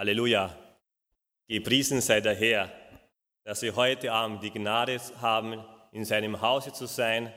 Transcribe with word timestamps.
Halleluja. 0.00 0.56
Gepriesen 1.46 2.00
sei 2.00 2.22
der 2.22 2.34
Herr, 2.34 2.72
dass 3.44 3.60
wir 3.60 3.76
heute 3.76 4.10
Abend 4.10 4.42
die 4.42 4.50
Gnade 4.50 4.98
haben, 5.20 5.62
in 5.92 6.06
seinem 6.06 6.40
Hause 6.40 6.72
zu 6.72 6.86
sein, 6.86 7.30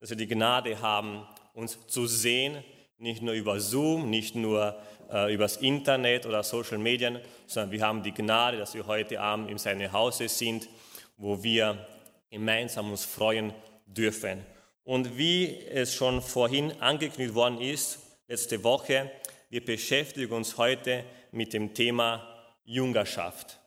dass 0.00 0.10
wir 0.10 0.16
die 0.18 0.26
Gnade 0.26 0.82
haben, 0.82 1.26
uns 1.54 1.78
zu 1.86 2.06
sehen, 2.06 2.62
nicht 2.98 3.22
nur 3.22 3.32
über 3.32 3.58
Zoom, 3.58 4.10
nicht 4.10 4.34
nur 4.34 4.78
äh, 5.10 5.32
übers 5.32 5.56
Internet 5.56 6.26
oder 6.26 6.42
Social 6.42 6.76
Media, 6.76 7.18
sondern 7.46 7.70
wir 7.70 7.80
haben 7.80 8.02
die 8.02 8.12
Gnade, 8.12 8.58
dass 8.58 8.74
wir 8.74 8.86
heute 8.86 9.18
Abend 9.18 9.50
in 9.50 9.56
seinem 9.56 9.90
Hause 9.90 10.28
sind, 10.28 10.68
wo 11.16 11.42
wir 11.42 11.86
gemeinsam 12.28 12.90
uns 12.90 13.06
freuen 13.06 13.54
dürfen. 13.86 14.44
Und 14.82 15.16
wie 15.16 15.58
es 15.68 15.94
schon 15.94 16.20
vorhin 16.20 16.70
angekündigt 16.82 17.34
worden 17.34 17.62
ist, 17.62 17.98
letzte 18.28 18.62
Woche, 18.62 19.10
wir 19.48 19.64
beschäftigen 19.64 20.34
uns 20.34 20.58
heute 20.58 21.02
mit 21.34 21.52
dem 21.52 21.74
Thema 21.74 22.26
Jüngerschaft. 22.64 23.60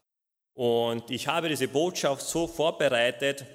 Und 0.54 1.12
ich 1.12 1.28
habe 1.28 1.50
diese 1.50 1.68
Botschaft 1.68 2.23
so 2.23 2.48
vorbereitet, 2.48 3.46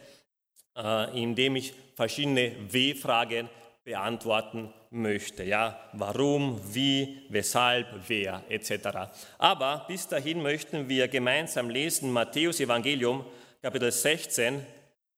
äh, 0.77 1.20
indem 1.20 1.56
ich 1.56 1.74
verschiedene 1.95 2.52
W-Fragen 2.70 3.48
beantworten 3.84 4.73
möchte. 4.90 5.42
Ja, 5.42 5.90
warum, 5.95 6.60
wie, 6.73 7.23
weshalb, 7.28 7.87
wer, 8.06 8.45
etc. 8.48 9.10
Aber 9.38 9.84
bis 9.88 10.06
dahin 10.06 10.42
möchten 10.42 10.88
wir 10.88 11.09
gemeinsam 11.09 11.70
lesen 11.70 12.12
Matthäus 12.12 12.60
Evangelium 12.60 13.24
Kapitel 13.60 13.90
16 13.90 14.65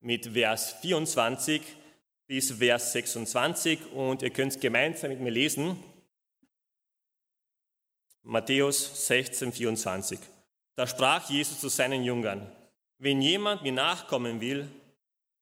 mit 0.00 0.26
Vers 0.26 0.76
24 0.80 1.60
bis 2.26 2.52
Vers 2.52 2.92
26 2.92 3.92
und 3.92 4.22
ihr 4.22 4.30
könnt 4.30 4.52
es 4.52 4.60
gemeinsam 4.60 5.10
mit 5.10 5.20
mir 5.20 5.30
lesen. 5.30 5.76
Matthäus 8.26 9.06
16, 9.06 9.52
24. 9.52 10.18
Da 10.76 10.86
sprach 10.86 11.28
Jesus 11.28 11.60
zu 11.60 11.68
seinen 11.68 12.02
Jüngern, 12.02 12.50
wenn 12.98 13.20
jemand 13.20 13.62
mir 13.62 13.72
nachkommen 13.72 14.40
will, 14.40 14.66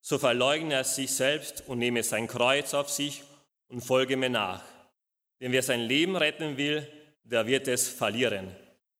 so 0.00 0.18
verleugne 0.18 0.74
er 0.74 0.84
sich 0.84 1.12
selbst 1.14 1.62
und 1.68 1.78
nehme 1.78 2.02
sein 2.02 2.26
Kreuz 2.26 2.74
auf 2.74 2.90
sich 2.90 3.22
und 3.68 3.82
folge 3.82 4.16
mir 4.16 4.30
nach. 4.30 4.64
Denn 5.40 5.52
wer 5.52 5.62
sein 5.62 5.82
Leben 5.82 6.16
retten 6.16 6.56
will, 6.56 6.84
der 7.22 7.46
wird 7.46 7.68
es 7.68 7.88
verlieren. 7.88 8.48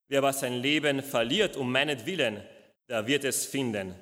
Wer 0.07 0.19
aber 0.19 0.31
sein 0.31 0.61
Leben 0.61 1.03
verliert 1.03 1.57
um 1.57 1.69
meinetwillen, 1.69 2.41
der 2.87 3.05
wird 3.05 3.25
es 3.25 3.45
finden. 3.45 3.95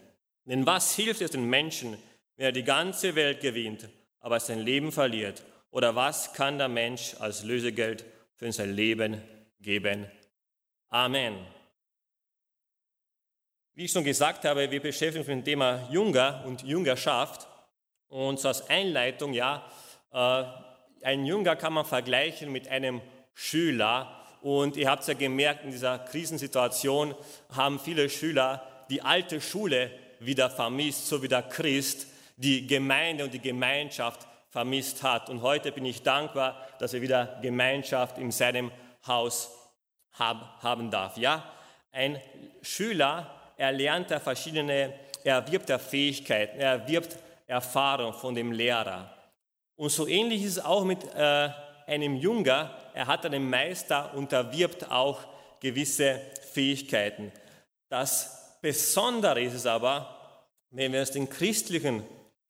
Denn 0.45 0.63
was 0.67 0.95
hilft 0.95 1.21
es 1.21 1.31
den 1.31 1.49
Menschen, 1.49 1.97
wenn 2.35 2.45
er 2.45 2.51
die 2.51 2.63
ganze 2.63 3.15
Welt 3.15 3.41
gewinnt, 3.41 3.89
aber 4.19 4.39
sein 4.39 4.59
Leben 4.59 4.91
verliert? 4.91 5.41
Oder 5.71 5.95
was 5.95 6.33
kann 6.33 6.59
der 6.59 6.69
Mensch 6.69 7.15
als 7.17 7.43
Lösegeld 7.43 8.05
für 8.35 8.51
sein 8.51 8.75
Leben 8.75 9.23
geben? 9.61 10.09
Amen. 10.89 11.45
Wie 13.73 13.85
ich 13.85 13.91
schon 13.91 14.03
gesagt 14.03 14.43
habe, 14.45 14.69
wir 14.69 14.81
beschäftigen 14.81 15.19
uns 15.19 15.27
mit 15.27 15.37
dem 15.37 15.45
Thema 15.45 15.87
Jünger 15.89 16.43
und 16.45 16.63
Jüngerschaft. 16.63 17.47
Und 18.09 18.39
so 18.39 18.49
als 18.49 18.69
Einleitung, 18.69 19.33
ja, 19.33 19.65
äh, 20.11 20.43
ein 21.03 21.25
Jünger 21.25 21.55
kann 21.55 21.73
man 21.73 21.85
vergleichen 21.85 22.51
mit 22.51 22.67
einem 22.67 23.01
Schüler. 23.33 24.21
Und 24.41 24.75
ihr 24.75 24.89
habt 24.89 25.01
es 25.01 25.07
ja 25.07 25.13
gemerkt, 25.13 25.63
in 25.63 25.71
dieser 25.71 25.99
Krisensituation 25.99 27.15
haben 27.55 27.79
viele 27.79 28.09
Schüler 28.09 28.67
die 28.89 29.01
alte 29.01 29.39
Schule 29.39 29.91
wieder 30.19 30.49
vermisst, 30.49 31.07
so 31.07 31.23
wie 31.23 31.27
der 31.27 31.43
Christ 31.43 32.07
die 32.35 32.67
Gemeinde 32.67 33.23
und 33.23 33.33
die 33.33 33.39
Gemeinschaft 33.39 34.27
vermisst 34.49 35.01
hat. 35.01 35.29
Und 35.29 35.41
heute 35.41 35.71
bin 35.71 35.85
ich 35.85 36.03
dankbar, 36.03 36.67
dass 36.79 36.93
er 36.93 37.01
wieder 37.01 37.39
Gemeinschaft 37.41 38.17
in 38.17 38.31
seinem 38.31 38.71
Haus 39.07 39.51
haben 40.13 40.91
darf. 40.91 41.17
Ja, 41.17 41.43
ein 41.91 42.21
Schüler 42.61 43.41
er 43.61 43.71
lernt 43.71 44.09
er 44.09 44.19
verschiedene, 44.19 44.91
er 45.23 45.35
erwirbt 45.35 45.69
er 45.69 45.77
Fähigkeiten, 45.77 46.59
er 46.59 46.79
erwirbt 46.79 47.15
Erfahrung 47.45 48.11
von 48.11 48.33
dem 48.33 48.51
Lehrer. 48.51 49.15
Und 49.75 49.91
so 49.91 50.07
ähnlich 50.07 50.43
ist 50.43 50.57
es 50.57 50.65
auch 50.65 50.83
mit 50.83 51.03
äh, 51.13 51.49
einem 51.85 52.15
Jünger, 52.15 52.75
er 52.95 53.05
hat 53.05 53.23
einen 53.23 53.47
Meister 53.47 54.15
und 54.15 54.33
erwirbt 54.33 54.89
auch 54.89 55.19
gewisse 55.59 56.19
Fähigkeiten. 56.51 57.31
Das 57.87 58.57
Besondere 58.61 59.43
ist 59.43 59.53
es 59.53 59.67
aber, 59.67 60.41
wenn 60.71 60.91
wir 60.91 61.01
uns 61.01 61.11
den 61.11 61.29
christlichen 61.29 62.03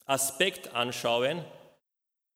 Aspekt 0.06 0.74
anschauen, 0.74 1.44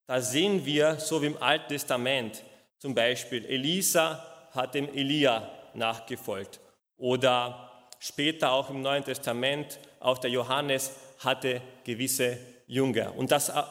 da 0.06 0.20
sehen 0.20 0.66
wir, 0.66 1.00
so 1.00 1.22
wie 1.22 1.28
im 1.28 1.42
Alten 1.42 1.68
Testament, 1.68 2.42
zum 2.78 2.94
Beispiel 2.94 3.44
Elisa 3.44 4.48
hat 4.52 4.74
dem 4.74 4.88
Elia 4.94 5.50
nachgefolgt 5.74 6.60
oder 6.96 7.70
später 7.98 8.52
auch 8.52 8.70
im 8.70 8.82
Neuen 8.82 9.04
Testament, 9.04 9.78
auch 10.00 10.18
der 10.18 10.30
Johannes 10.30 10.92
hatte 11.20 11.60
gewisse 11.84 12.38
Jünger. 12.66 13.14
Und 13.16 13.30
das, 13.30 13.48
äh, 13.48 13.62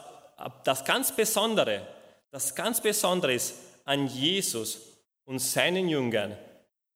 das 0.64 0.84
ganz 0.84 1.14
Besondere, 1.14 1.86
das 2.30 2.54
ganz 2.54 2.80
Besondere 2.80 3.34
ist 3.34 3.54
an 3.84 4.06
Jesus 4.06 4.80
und 5.24 5.38
seinen 5.38 5.88
Jüngern, 5.88 6.36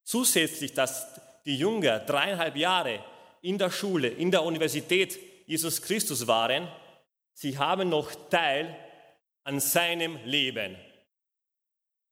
zusätzlich, 0.02 0.74
dass 0.74 1.06
die 1.44 1.56
Jünger 1.56 2.00
dreieinhalb 2.00 2.56
Jahre 2.56 3.02
in 3.42 3.58
der 3.58 3.70
Schule, 3.70 4.08
in 4.08 4.30
der 4.30 4.42
Universität 4.42 5.18
Jesus 5.46 5.80
Christus 5.82 6.26
waren, 6.26 6.68
sie 7.32 7.56
haben 7.56 7.88
noch 7.88 8.10
Teil 8.28 8.76
an 9.44 9.58
seinem 9.60 10.18
Leben. 10.24 10.76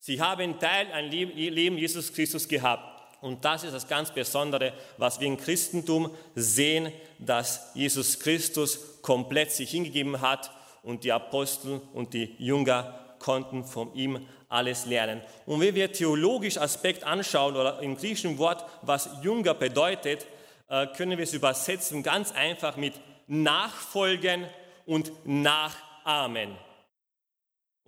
Sie 0.00 0.20
haben 0.20 0.58
Teil 0.58 0.92
an 0.92 1.10
Leben 1.10 1.78
Jesus 1.78 2.12
Christus 2.12 2.48
gehabt. 2.48 2.98
Und 3.20 3.44
das 3.44 3.64
ist 3.64 3.74
das 3.74 3.88
ganz 3.88 4.12
Besondere, 4.12 4.72
was 4.96 5.18
wir 5.18 5.26
im 5.26 5.36
Christentum 5.36 6.14
sehen, 6.34 6.92
dass 7.18 7.72
Jesus 7.74 8.20
Christus 8.20 9.02
komplett 9.02 9.50
sich 9.50 9.70
hingegeben 9.70 10.20
hat 10.20 10.52
und 10.82 11.02
die 11.02 11.12
Apostel 11.12 11.80
und 11.94 12.14
die 12.14 12.36
Jünger 12.38 13.16
konnten 13.18 13.64
von 13.64 13.92
ihm 13.94 14.26
alles 14.48 14.86
lernen. 14.86 15.20
Und 15.46 15.60
wenn 15.60 15.74
wir 15.74 15.92
theologisch 15.92 16.58
Aspekt 16.58 17.02
anschauen 17.04 17.56
oder 17.56 17.80
im 17.80 17.96
griechischen 17.96 18.38
Wort, 18.38 18.64
was 18.82 19.10
Jünger 19.22 19.54
bedeutet, 19.54 20.26
äh, 20.68 20.86
können 20.96 21.18
wir 21.18 21.24
es 21.24 21.34
übersetzen 21.34 22.02
ganz 22.02 22.32
einfach 22.32 22.76
mit 22.76 22.94
Nachfolgen 23.26 24.46
und 24.86 25.12
Nachahmen. 25.26 26.56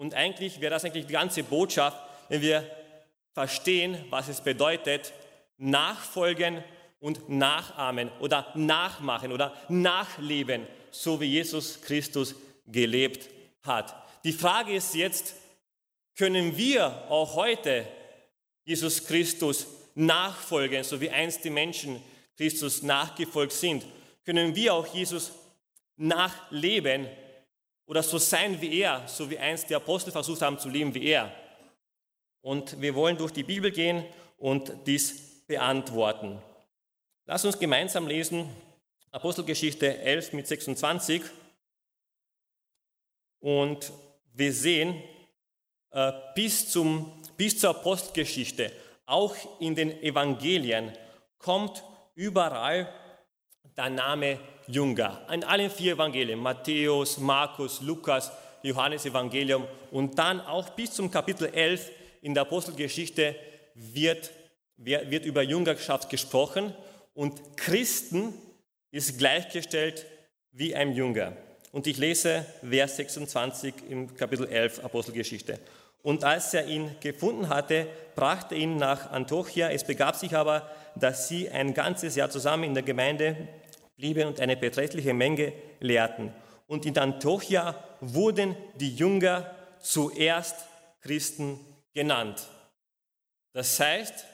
Und 0.01 0.15
eigentlich 0.15 0.63
wäre 0.63 0.71
das 0.71 0.87
eigentlich 0.87 1.05
die 1.05 1.13
ganze 1.13 1.43
Botschaft, 1.43 1.99
wenn 2.31 2.41
wir 2.41 2.65
verstehen, 3.35 4.03
was 4.09 4.29
es 4.29 4.41
bedeutet, 4.41 5.13
nachfolgen 5.59 6.65
und 7.01 7.29
nachahmen 7.29 8.11
oder 8.19 8.51
nachmachen 8.55 9.31
oder 9.31 9.55
nachleben, 9.69 10.67
so 10.91 11.21
wie 11.21 11.27
Jesus 11.27 11.83
Christus 11.83 12.35
gelebt 12.67 13.29
hat. 13.63 13.95
Die 14.25 14.33
Frage 14.33 14.73
ist 14.73 14.95
jetzt, 14.95 15.35
können 16.17 16.57
wir 16.57 16.87
auch 17.11 17.35
heute 17.35 17.87
Jesus 18.65 19.05
Christus 19.07 19.67
nachfolgen, 19.95 20.83
so 20.83 20.99
wie 21.03 21.11
einst 21.11 21.45
die 21.45 21.51
Menschen 21.51 22.03
Christus 22.39 22.83
nachgefolgt 22.83 23.53
sind? 23.53 23.85
Können 24.25 24.57
wir 24.57 24.73
auch 24.73 24.87
Jesus 24.95 25.33
nachleben 25.99 27.07
oder 27.91 28.05
so 28.05 28.19
sein 28.19 28.61
wie 28.61 28.83
er, 28.83 29.09
so 29.09 29.29
wie 29.29 29.37
einst 29.37 29.69
die 29.69 29.75
Apostel 29.75 30.13
versucht 30.13 30.43
haben 30.43 30.61
zu 30.61 30.69
leben 30.69 30.95
wie 30.95 31.07
er? 31.07 31.35
Und 32.41 32.81
wir 32.81 32.95
wollen 32.95 33.19
durch 33.19 33.33
die 33.33 33.43
Bibel 33.43 33.73
gehen 33.73 34.05
und 34.39 34.73
dies 34.87 35.45
beantworten. 35.49 36.41
Lass 37.27 37.45
uns 37.45 37.59
gemeinsam 37.59 38.07
lesen 38.07 38.49
Apostelgeschichte 39.11 39.99
11 39.99 40.33
mit 40.35 40.47
26. 40.47 41.23
Und 43.41 43.93
wir 44.35 44.53
sehen 44.53 45.03
äh, 45.91 46.13
bis, 46.37 46.71
zum, 46.71 47.11
bis 47.37 47.59
zur 47.59 47.71
Apostelgeschichte, 47.71 48.71
auch 49.05 49.35
in 49.59 49.75
den 49.75 50.01
Evangelien, 50.01 50.97
kommt 51.39 51.83
überall 52.15 52.95
der 53.77 53.91
Name 53.91 54.39
Jünger. 54.71 55.21
In 55.33 55.45
allen 55.45 55.71
vier 55.71 55.95
Evangelien, 55.95 56.39
Matthäus, 56.39 57.19
Markus, 57.19 57.81
Lukas, 57.81 58.31
Johannes 58.63 59.07
Evangelium 59.07 59.67
und 59.91 60.19
dann 60.19 60.41
auch 60.41 60.71
bis 60.71 60.93
zum 60.93 61.11
Kapitel 61.11 61.47
11 61.47 61.91
in 62.23 62.35
der 62.35 62.43
Apostelgeschichte 62.43 63.35
wird 63.75 64.31
wird 64.83 65.27
über 65.27 65.43
Jüngerschaft 65.43 66.09
gesprochen 66.09 66.75
und 67.15 67.57
Christen 67.57 68.33
ist 68.91 69.19
gleichgestellt 69.19 70.07
wie 70.53 70.75
ein 70.75 70.95
Jünger. 70.95 71.35
Und 71.73 71.87
ich 71.87 71.99
lese 71.99 72.45
Vers 72.69 72.97
26 72.97 73.75
im 73.89 74.17
Kapitel 74.17 74.49
11 74.49 74.83
Apostelgeschichte. 74.83 75.59
Und 76.03 76.25
als 76.25 76.55
er 76.55 76.67
ihn 76.67 76.97
gefunden 77.01 77.51
hatte, 77.51 77.87
brachte 78.17 78.55
ihn 78.55 78.77
nach 78.77 79.11
Antiochia. 79.11 79.71
Es 79.71 79.85
begab 79.85 80.17
sich 80.17 80.35
aber, 80.35 80.69
dass 80.97 81.29
sie 81.29 81.51
ein 81.51 81.75
ganzes 81.75 82.17
Jahr 82.17 82.31
zusammen 82.31 82.65
in 82.65 82.75
der 82.75 82.83
Gemeinde 82.83 83.37
blieben 84.01 84.29
und 84.29 84.41
eine 84.41 84.57
beträchtliche 84.57 85.13
Menge 85.13 85.53
lehrten. 85.79 86.33
Und 86.67 86.87
in 86.87 86.97
Antiochia 86.97 87.85
wurden 88.01 88.57
die 88.77 88.95
Jünger 88.97 89.55
zuerst 89.79 90.57
Christen 91.03 91.61
genannt. 91.93 92.49
Das 93.53 93.79
heißt, 93.79 94.27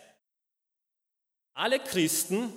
Alle 1.54 1.80
Christen 1.80 2.52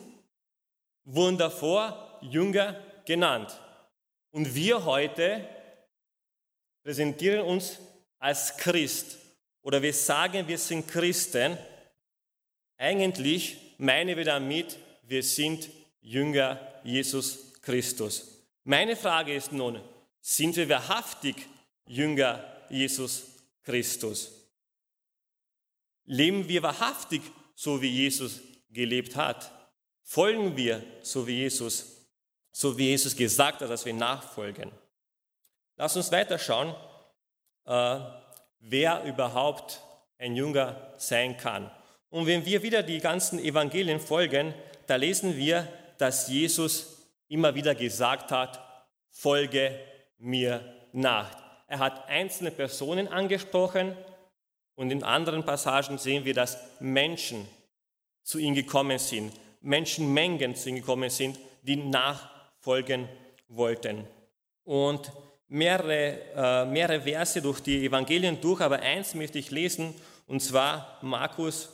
wurden 1.05 1.37
davor 1.37 2.19
Jünger 2.21 2.77
genannt. 3.05 3.57
Und 4.31 4.53
wir 4.53 4.83
heute 4.83 5.47
präsentieren 6.83 7.45
uns 7.45 7.79
als 8.19 8.57
Christ 8.57 9.17
oder 9.61 9.81
wir 9.81 9.93
sagen, 9.93 10.47
wir 10.49 10.57
sind 10.57 10.85
Christen. 10.85 11.57
Eigentlich 12.77 13.75
meinen 13.77 14.17
wir 14.17 14.25
damit, 14.25 14.77
wir 15.03 15.23
sind 15.23 15.69
Jünger 16.01 16.68
Jesus 16.83 17.53
Christus. 17.61 18.27
Meine 18.63 18.95
Frage 18.95 19.33
ist 19.33 19.51
nun, 19.51 19.81
sind 20.21 20.55
wir 20.55 20.69
wahrhaftig 20.69 21.35
Jünger 21.85 22.43
Jesus 22.69 23.23
Christus? 23.63 24.31
Leben 26.05 26.47
wir 26.47 26.63
wahrhaftig 26.63 27.21
so, 27.55 27.81
wie 27.81 27.89
Jesus 27.89 28.39
gelebt 28.69 29.15
hat? 29.15 29.51
Folgen 30.03 30.57
wir 30.57 30.83
so, 31.01 31.27
wie 31.27 31.37
Jesus, 31.37 32.07
so 32.51 32.77
wie 32.77 32.89
Jesus 32.89 33.15
gesagt 33.15 33.61
hat, 33.61 33.69
dass 33.69 33.85
wir 33.85 33.93
nachfolgen? 33.93 34.71
Lass 35.77 35.95
uns 35.95 36.11
weiterschauen, 36.11 36.75
äh, 37.65 37.99
wer 38.59 39.03
überhaupt 39.05 39.81
ein 40.17 40.35
Jünger 40.35 40.93
sein 40.97 41.37
kann. 41.37 41.71
Und 42.09 42.25
wenn 42.25 42.45
wir 42.45 42.63
wieder 42.63 42.83
die 42.83 42.99
ganzen 42.99 43.39
Evangelien 43.39 43.99
folgen, 43.99 44.53
da 44.87 44.95
lesen 44.95 45.37
wir, 45.37 45.67
dass 45.99 46.29
Jesus 46.29 47.05
immer 47.27 47.53
wieder 47.53 47.75
gesagt 47.75 48.31
hat, 48.31 48.59
folge 49.09 49.79
mir 50.17 50.61
nach. 50.93 51.29
Er 51.67 51.79
hat 51.79 52.07
einzelne 52.07 52.51
Personen 52.51 53.07
angesprochen 53.07 53.95
und 54.75 54.91
in 54.91 55.03
anderen 55.03 55.45
Passagen 55.45 55.97
sehen 55.97 56.25
wir, 56.25 56.33
dass 56.33 56.57
Menschen 56.79 57.45
zu 58.23 58.39
ihm 58.39 58.55
gekommen 58.55 58.97
sind, 58.97 59.33
Menschenmengen 59.61 60.55
zu 60.55 60.69
ihm 60.69 60.75
gekommen 60.75 61.09
sind, 61.09 61.37
die 61.63 61.75
nachfolgen 61.75 63.09
wollten. 63.49 64.07
Und 64.63 65.11
mehrere, 65.49 66.21
äh, 66.33 66.65
mehrere 66.65 67.01
Verse 67.01 67.41
durch 67.41 67.59
die 67.59 67.85
Evangelien 67.85 68.39
durch, 68.39 68.61
aber 68.61 68.79
eins 68.79 69.15
möchte 69.15 69.37
ich 69.37 69.51
lesen, 69.51 69.93
und 70.27 70.41
zwar 70.41 70.99
Markus 71.01 71.69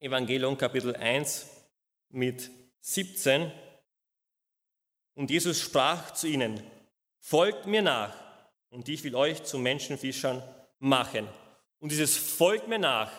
Evangelium 0.00 0.58
Kapitel 0.58 0.96
1 0.96 1.46
mit 2.08 2.50
17. 2.86 3.50
Und 5.14 5.30
Jesus 5.30 5.62
sprach 5.62 6.12
zu 6.12 6.28
ihnen, 6.28 6.62
folgt 7.18 7.66
mir 7.66 7.80
nach 7.80 8.14
und 8.68 8.88
ich 8.90 9.02
will 9.04 9.14
euch 9.14 9.42
zu 9.42 9.58
Menschenfischern 9.58 10.42
machen. 10.80 11.26
Und 11.78 11.92
dieses 11.92 12.18
folgt 12.18 12.68
mir 12.68 12.78
nach, 12.78 13.10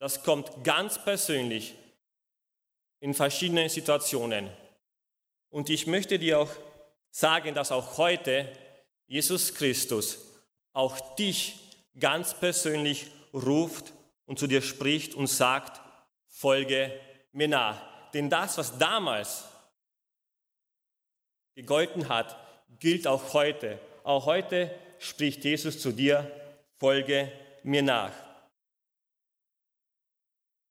das 0.00 0.24
kommt 0.24 0.64
ganz 0.64 1.02
persönlich 1.02 1.76
in 2.98 3.14
verschiedenen 3.14 3.68
Situationen. 3.68 4.50
Und 5.48 5.70
ich 5.70 5.86
möchte 5.86 6.18
dir 6.18 6.40
auch 6.40 6.50
sagen, 7.10 7.54
dass 7.54 7.70
auch 7.70 7.98
heute 7.98 8.52
Jesus 9.06 9.54
Christus 9.54 10.18
auch 10.72 11.14
dich 11.14 11.54
ganz 12.00 12.34
persönlich 12.34 13.06
ruft 13.32 13.92
und 14.26 14.40
zu 14.40 14.48
dir 14.48 14.60
spricht 14.60 15.14
und 15.14 15.28
sagt, 15.28 15.80
folge 16.26 17.00
mir 17.30 17.46
nach. 17.46 17.93
Denn 18.14 18.30
das, 18.30 18.56
was 18.56 18.78
damals 18.78 19.44
gegolten 21.56 22.08
hat, 22.08 22.36
gilt 22.78 23.06
auch 23.06 23.34
heute. 23.34 23.78
Auch 24.04 24.26
heute 24.26 24.72
spricht 24.98 25.44
Jesus 25.44 25.80
zu 25.80 25.92
dir, 25.92 26.30
folge 26.78 27.32
mir 27.64 27.82
nach. 27.82 28.12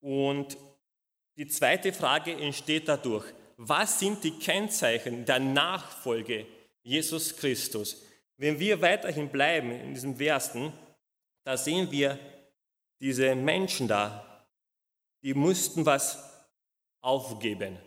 Und 0.02 0.58
die 1.36 1.48
zweite 1.48 1.92
Frage 1.92 2.34
entsteht 2.34 2.88
dadurch, 2.88 3.26
was 3.58 4.00
sind 4.00 4.24
die 4.24 4.38
Kennzeichen 4.40 5.26
der 5.26 5.40
Nachfolge 5.40 6.46
Jesus 6.82 7.36
Christus? 7.36 8.04
Wenn 8.38 8.60
wir 8.60 8.82
weiterhin 8.82 9.30
bleiben 9.30 9.72
in 9.72 9.94
diesen 9.94 10.18
Versen, 10.18 10.74
da 11.44 11.58
sehen 11.58 11.92
wir 11.92 12.20
diese 13.00 13.36
Menschen 13.36 13.88
da, 13.88 14.46
die 15.24 15.34
mussten 15.34 15.86
was 15.86 16.33
aufgeben. 17.04 17.78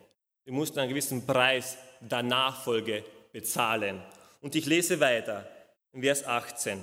Die 0.46 0.52
mussten 0.52 0.78
einen 0.78 0.90
gewissen 0.90 1.26
Preis 1.26 1.76
der 2.00 2.22
Nachfolge 2.22 3.02
bezahlen. 3.32 4.00
Und 4.40 4.54
ich 4.54 4.66
lese 4.66 5.00
weiter 5.00 5.48
in 5.92 6.02
Vers 6.02 6.24
18. 6.24 6.78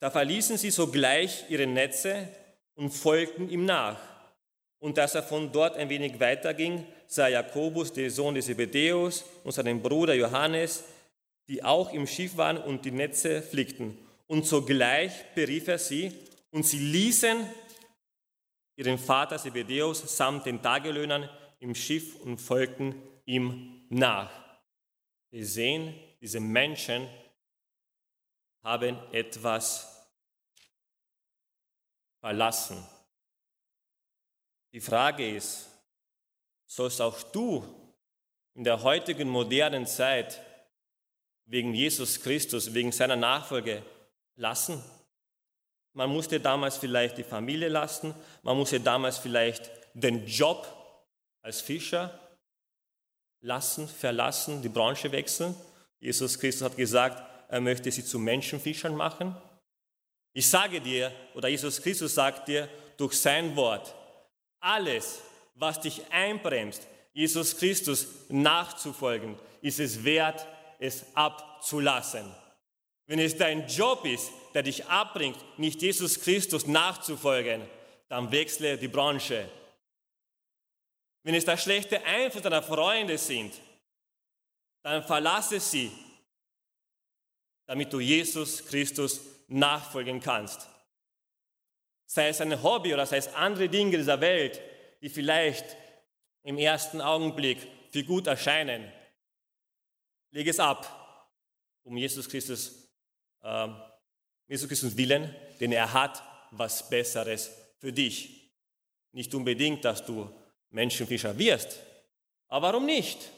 Da 0.00 0.10
verließen 0.10 0.58
sie 0.58 0.70
sogleich 0.70 1.44
ihre 1.48 1.66
Netze 1.66 2.28
und 2.74 2.90
folgten 2.90 3.48
ihm 3.48 3.64
nach. 3.64 3.98
Und 4.80 4.98
als 4.98 5.14
er 5.14 5.22
von 5.22 5.50
dort 5.50 5.78
ein 5.78 5.88
wenig 5.88 6.20
weiterging, 6.20 6.84
sah 7.06 7.28
Jakobus, 7.28 7.92
der 7.92 8.10
Sohn 8.10 8.34
des 8.34 8.46
Zebedäus, 8.46 9.24
und 9.42 9.52
seinen 9.52 9.80
Bruder 9.80 10.12
Johannes, 10.12 10.84
die 11.48 11.64
auch 11.64 11.90
im 11.92 12.06
Schiff 12.06 12.36
waren 12.36 12.58
und 12.58 12.84
die 12.84 12.90
Netze 12.90 13.40
flickten. 13.40 13.96
Und 14.26 14.46
sogleich 14.46 15.12
berief 15.34 15.68
er 15.68 15.78
sie, 15.78 16.12
und 16.50 16.66
sie 16.66 16.78
ließen 16.78 17.46
ihren 18.76 18.98
Vater 18.98 19.38
Zebedäus 19.38 20.16
samt 20.16 20.46
den 20.46 20.60
Tagelöhnern 20.60 21.28
im 21.64 21.74
Schiff 21.74 22.20
und 22.20 22.38
folgten 22.38 22.94
ihm 23.24 23.86
nach. 23.88 24.30
Wir 25.30 25.46
sehen, 25.46 25.98
diese 26.20 26.38
Menschen 26.38 27.08
haben 28.62 28.98
etwas 29.12 30.06
verlassen. 32.20 32.76
Die 34.74 34.80
Frage 34.80 35.36
ist, 35.36 35.70
sollst 36.66 37.00
auch 37.00 37.22
du 37.22 37.64
in 38.52 38.64
der 38.64 38.82
heutigen 38.82 39.30
modernen 39.30 39.86
Zeit 39.86 40.42
wegen 41.46 41.72
Jesus 41.72 42.20
Christus, 42.20 42.74
wegen 42.74 42.92
seiner 42.92 43.16
Nachfolge 43.16 43.82
lassen? 44.36 44.84
Man 45.94 46.10
musste 46.10 46.40
damals 46.40 46.76
vielleicht 46.76 47.16
die 47.16 47.24
Familie 47.24 47.68
lassen, 47.68 48.14
man 48.42 48.56
musste 48.58 48.80
damals 48.80 49.16
vielleicht 49.16 49.70
den 49.94 50.26
Job 50.26 50.83
als 51.44 51.60
Fischer 51.60 52.18
lassen, 53.42 53.86
verlassen, 53.86 54.62
die 54.62 54.70
Branche 54.70 55.12
wechseln. 55.12 55.54
Jesus 56.00 56.38
Christus 56.38 56.62
hat 56.62 56.76
gesagt, 56.76 57.22
er 57.48 57.60
möchte 57.60 57.92
sie 57.92 58.04
zu 58.04 58.18
Menschenfischern 58.18 58.96
machen. 58.96 59.36
Ich 60.32 60.48
sage 60.48 60.80
dir, 60.80 61.12
oder 61.34 61.48
Jesus 61.48 61.82
Christus 61.82 62.14
sagt 62.14 62.48
dir 62.48 62.68
durch 62.96 63.20
sein 63.20 63.54
Wort, 63.56 63.94
alles, 64.58 65.20
was 65.54 65.80
dich 65.80 66.02
einbremst, 66.10 66.86
Jesus 67.12 67.56
Christus 67.58 68.08
nachzufolgen, 68.30 69.38
ist 69.60 69.78
es 69.78 70.02
wert, 70.02 70.46
es 70.78 71.04
abzulassen. 71.14 72.24
Wenn 73.06 73.18
es 73.18 73.36
dein 73.36 73.68
Job 73.68 74.06
ist, 74.06 74.30
der 74.54 74.62
dich 74.62 74.86
abbringt, 74.86 75.36
nicht 75.58 75.82
Jesus 75.82 76.20
Christus 76.20 76.66
nachzufolgen, 76.66 77.60
dann 78.08 78.32
wechsle 78.32 78.78
die 78.78 78.88
Branche. 78.88 79.46
Wenn 81.24 81.34
es 81.34 81.46
der 81.46 81.56
schlechte 81.56 82.04
Einfluss 82.04 82.42
deiner 82.42 82.62
Freunde 82.62 83.16
sind, 83.16 83.54
dann 84.82 85.02
verlasse 85.02 85.58
sie, 85.58 85.90
damit 87.66 87.90
du 87.92 87.98
Jesus 87.98 88.64
Christus 88.66 89.20
nachfolgen 89.48 90.20
kannst. 90.20 90.68
Sei 92.04 92.28
es 92.28 92.42
ein 92.42 92.62
Hobby 92.62 92.92
oder 92.92 93.06
sei 93.06 93.16
es 93.16 93.34
andere 93.34 93.70
Dinge 93.70 93.96
dieser 93.96 94.20
Welt, 94.20 94.60
die 95.00 95.08
vielleicht 95.08 95.64
im 96.42 96.58
ersten 96.58 97.00
Augenblick 97.00 97.66
für 97.90 98.04
gut 98.04 98.26
erscheinen. 98.26 98.92
Leg 100.30 100.46
es 100.46 100.60
ab, 100.60 101.30
um 101.84 101.96
Jesus 101.96 102.28
Christus, 102.28 102.90
äh, 103.40 103.68
Jesus 104.46 104.68
Christus 104.68 104.94
willen, 104.94 105.34
denn 105.58 105.72
er 105.72 105.90
hat 105.90 106.22
was 106.50 106.86
Besseres 106.90 107.50
für 107.78 107.94
dich. 107.94 108.50
Nicht 109.12 109.34
unbedingt, 109.34 109.86
dass 109.86 110.04
du 110.04 110.28
Menschenfischer 110.74 111.38
wirst. 111.38 111.78
Aber 112.48 112.68
warum 112.68 112.84
nicht? 112.84 113.30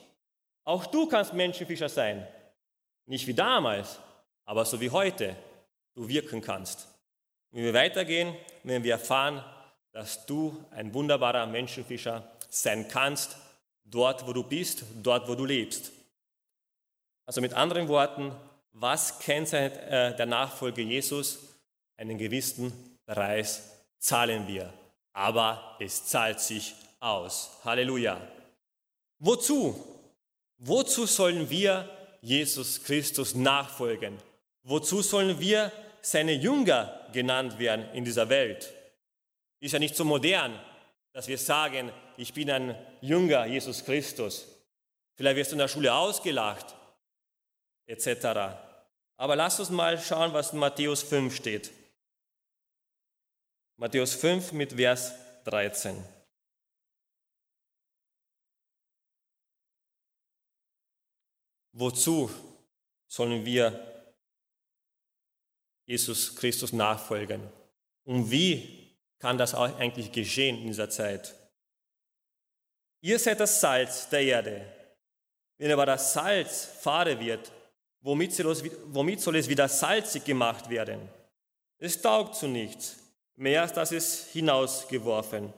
Auch 0.64 0.86
du 0.86 1.06
kannst 1.06 1.34
Menschenfischer 1.34 1.88
sein. 1.88 2.26
Nicht 3.06 3.26
wie 3.26 3.34
damals, 3.34 4.00
aber 4.44 4.64
so 4.64 4.80
wie 4.80 4.90
heute 4.90 5.36
du 5.94 6.08
wirken 6.08 6.40
kannst. 6.40 6.88
Wenn 7.52 7.64
wir 7.64 7.74
weitergehen, 7.74 8.34
werden 8.64 8.82
wir 8.82 8.92
erfahren, 8.92 9.44
dass 9.92 10.26
du 10.26 10.64
ein 10.70 10.92
wunderbarer 10.92 11.46
Menschenfischer 11.46 12.28
sein 12.48 12.88
kannst, 12.88 13.36
dort 13.84 14.26
wo 14.26 14.32
du 14.32 14.42
bist, 14.42 14.84
dort 15.02 15.28
wo 15.28 15.34
du 15.34 15.44
lebst. 15.44 15.92
Also 17.26 17.40
mit 17.40 17.54
anderen 17.54 17.88
Worten, 17.88 18.32
was 18.72 19.18
kennzeichnet 19.18 19.78
äh, 19.90 20.16
der 20.16 20.26
Nachfolge 20.26 20.82
Jesus? 20.82 21.38
Einen 21.96 22.18
gewissen 22.18 22.72
Preis 23.06 23.70
zahlen 23.98 24.46
wir, 24.48 24.72
aber 25.12 25.76
es 25.80 26.06
zahlt 26.06 26.40
sich 26.40 26.74
aus. 27.00 27.50
Halleluja. 27.64 28.20
Wozu? 29.18 29.74
Wozu 30.58 31.06
sollen 31.06 31.48
wir 31.50 31.88
Jesus 32.20 32.82
Christus 32.82 33.34
nachfolgen? 33.34 34.16
Wozu 34.62 35.02
sollen 35.02 35.38
wir 35.38 35.70
seine 36.00 36.32
Jünger 36.32 37.08
genannt 37.12 37.58
werden 37.58 37.88
in 37.92 38.04
dieser 38.04 38.28
Welt? 38.28 38.72
Ist 39.60 39.72
ja 39.72 39.78
nicht 39.78 39.96
so 39.96 40.04
modern, 40.04 40.58
dass 41.12 41.28
wir 41.28 41.38
sagen, 41.38 41.90
ich 42.16 42.32
bin 42.32 42.50
ein 42.50 42.74
Jünger 43.00 43.46
Jesus 43.46 43.84
Christus. 43.84 44.46
Vielleicht 45.14 45.36
wirst 45.36 45.50
du 45.50 45.54
in 45.54 45.60
der 45.60 45.68
Schule 45.68 45.94
ausgelacht, 45.94 46.74
etc. 47.86 48.56
Aber 49.16 49.36
lass 49.36 49.58
uns 49.60 49.70
mal 49.70 49.98
schauen, 49.98 50.32
was 50.32 50.52
in 50.52 50.58
Matthäus 50.58 51.02
5 51.02 51.34
steht. 51.34 51.70
Matthäus 53.76 54.14
5 54.14 54.52
mit 54.52 54.74
Vers 54.74 55.12
13. 55.44 56.15
Wozu 61.78 62.30
sollen 63.06 63.44
wir 63.44 63.78
Jesus 65.84 66.34
Christus 66.34 66.72
nachfolgen? 66.72 67.42
Und 68.04 68.30
wie 68.30 68.96
kann 69.18 69.36
das 69.36 69.54
eigentlich 69.54 70.10
geschehen 70.10 70.56
in 70.56 70.68
dieser 70.68 70.88
Zeit? 70.88 71.34
Ihr 73.02 73.18
seid 73.18 73.40
das 73.40 73.60
Salz 73.60 74.08
der 74.08 74.22
Erde. 74.22 74.66
Wenn 75.58 75.70
aber 75.70 75.84
das 75.84 76.14
Salz 76.14 76.64
fade 76.64 77.20
wird, 77.20 77.52
womit 78.00 78.32
soll 78.32 79.36
es 79.36 79.48
wieder 79.48 79.68
salzig 79.68 80.24
gemacht 80.24 80.70
werden? 80.70 81.06
Es 81.76 82.00
taugt 82.00 82.36
zu 82.36 82.48
nichts, 82.48 82.96
mehr 83.34 83.60
als 83.60 83.74
dass 83.74 83.92
es 83.92 84.28
hinausgeworfen 84.28 85.52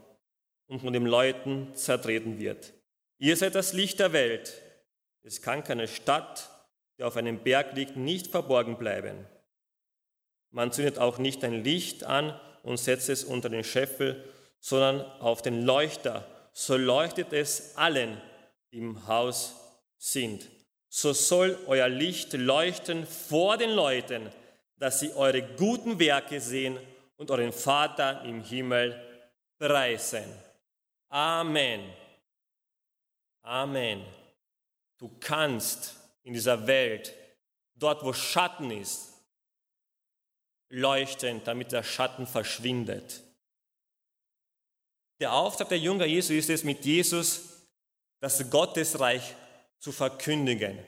und 0.66 0.80
von 0.80 0.92
den 0.92 1.06
Leuten 1.06 1.72
zertreten 1.76 2.40
wird. 2.40 2.72
Ihr 3.18 3.36
seid 3.36 3.54
das 3.54 3.72
Licht 3.72 4.00
der 4.00 4.12
Welt. 4.12 4.64
Es 5.22 5.42
kann 5.42 5.64
keine 5.64 5.88
Stadt, 5.88 6.50
die 6.98 7.04
auf 7.04 7.16
einem 7.16 7.38
Berg 7.38 7.74
liegt, 7.74 7.96
nicht 7.96 8.28
verborgen 8.28 8.76
bleiben. 8.78 9.26
Man 10.50 10.72
zündet 10.72 10.98
auch 10.98 11.18
nicht 11.18 11.44
ein 11.44 11.62
Licht 11.62 12.04
an 12.04 12.38
und 12.62 12.78
setzt 12.78 13.08
es 13.08 13.24
unter 13.24 13.48
den 13.48 13.64
Scheffel, 13.64 14.24
sondern 14.60 15.02
auf 15.20 15.42
den 15.42 15.64
Leuchter. 15.64 16.26
So 16.52 16.76
leuchtet 16.76 17.32
es 17.32 17.76
allen, 17.76 18.20
die 18.72 18.78
im 18.78 19.06
Haus 19.06 19.54
sind. 19.96 20.48
So 20.88 21.12
soll 21.12 21.58
euer 21.66 21.88
Licht 21.88 22.32
leuchten 22.32 23.06
vor 23.06 23.58
den 23.58 23.70
Leuten, 23.70 24.30
dass 24.78 25.00
sie 25.00 25.12
eure 25.12 25.42
guten 25.42 25.98
Werke 25.98 26.40
sehen 26.40 26.78
und 27.16 27.30
euren 27.30 27.52
Vater 27.52 28.22
im 28.24 28.42
Himmel 28.42 29.00
preisen. 29.58 30.24
Amen. 31.08 31.80
Amen. 33.42 34.04
Du 34.98 35.08
kannst 35.20 35.96
in 36.22 36.34
dieser 36.34 36.66
Welt, 36.66 37.14
dort 37.74 38.04
wo 38.04 38.12
Schatten 38.12 38.70
ist, 38.70 39.14
leuchten, 40.68 41.42
damit 41.44 41.72
der 41.72 41.82
Schatten 41.82 42.26
verschwindet. 42.26 43.22
Der 45.20 45.32
Auftrag 45.32 45.68
der 45.68 45.78
Jünger 45.78 46.04
Jesu 46.04 46.32
ist 46.34 46.50
es, 46.50 46.64
mit 46.64 46.84
Jesus 46.84 47.66
das 48.20 48.50
Gottesreich 48.50 49.34
zu 49.78 49.92
verkündigen. 49.92 50.78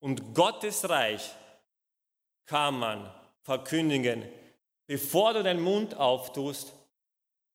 Und 0.00 0.34
Gottes 0.34 0.88
Reich 0.88 1.30
kann 2.46 2.78
man 2.78 3.12
verkündigen, 3.42 4.24
bevor 4.86 5.34
du 5.34 5.42
deinen 5.42 5.62
Mund 5.62 5.94
auftust, 5.94 6.72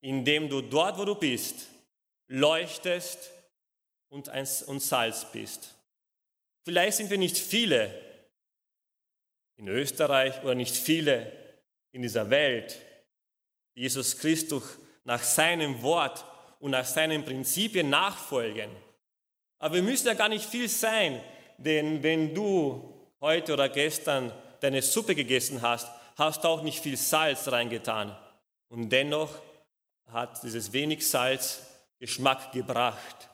indem 0.02 0.50
du 0.50 0.62
dort, 0.62 0.98
wo 0.98 1.06
du 1.06 1.16
bist, 1.16 1.68
leuchtest 2.28 3.32
und 4.10 4.82
Salz 4.82 5.26
bist. 5.32 5.74
Vielleicht 6.64 6.98
sind 6.98 7.10
wir 7.10 7.18
nicht 7.18 7.38
viele 7.38 7.94
in 9.58 9.68
Österreich 9.68 10.42
oder 10.44 10.56
nicht 10.56 10.76
viele 10.76 11.32
in 11.92 12.02
dieser 12.02 12.30
Welt, 12.30 12.80
die 13.76 13.82
Jesus 13.82 14.18
Christus 14.18 14.64
nach 15.04 15.22
seinem 15.22 15.82
Wort 15.82 16.24
und 16.60 16.72
nach 16.72 16.86
seinen 16.86 17.26
Prinzipien 17.26 17.90
nachfolgen. 17.90 18.70
Aber 19.60 19.76
wir 19.76 19.84
müssen 19.84 20.08
ja 20.08 20.14
gar 20.14 20.30
nicht 20.30 20.46
viel 20.46 20.70
sein, 20.70 21.22
denn 21.58 22.02
wenn 22.04 22.34
du 22.34 22.94
heute 23.22 23.54
oder 23.54 23.70
gestern 23.70 24.32
deine 24.60 24.82
Suppe 24.82 25.16
gegessen 25.16 25.62
hast, 25.62 25.88
hast 26.16 26.44
du 26.44 26.48
auch 26.48 26.62
nicht 26.62 26.80
viel 26.80 26.98
Salz 26.98 27.50
reingetan. 27.50 28.16
Und 28.70 28.90
dennoch 28.90 29.42
hat 30.08 30.42
dieses 30.44 30.74
wenig 30.74 31.08
Salz 31.08 31.62
Geschmack 32.00 32.52
gebracht. 32.52 33.30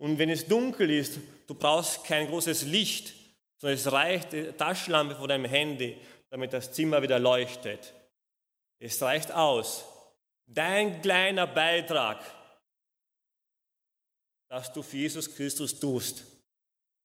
Und 0.00 0.18
wenn 0.18 0.30
es 0.30 0.46
dunkel 0.46 0.90
ist, 0.90 1.18
du 1.46 1.54
brauchst 1.54 2.04
kein 2.04 2.26
großes 2.26 2.62
Licht, 2.62 3.12
sondern 3.58 3.78
es 3.78 3.92
reicht 3.92 4.32
die 4.32 4.44
Taschenlampe 4.52 5.14
von 5.14 5.28
deinem 5.28 5.44
Handy, 5.44 5.98
damit 6.30 6.54
das 6.54 6.72
Zimmer 6.72 7.02
wieder 7.02 7.18
leuchtet. 7.18 7.92
Es 8.78 9.02
reicht 9.02 9.30
aus. 9.30 9.84
Dein 10.46 11.02
kleiner 11.02 11.46
Beitrag, 11.46 12.24
dass 14.48 14.72
du 14.72 14.82
für 14.82 14.96
Jesus 14.96 15.34
Christus 15.34 15.78
tust. 15.78 16.24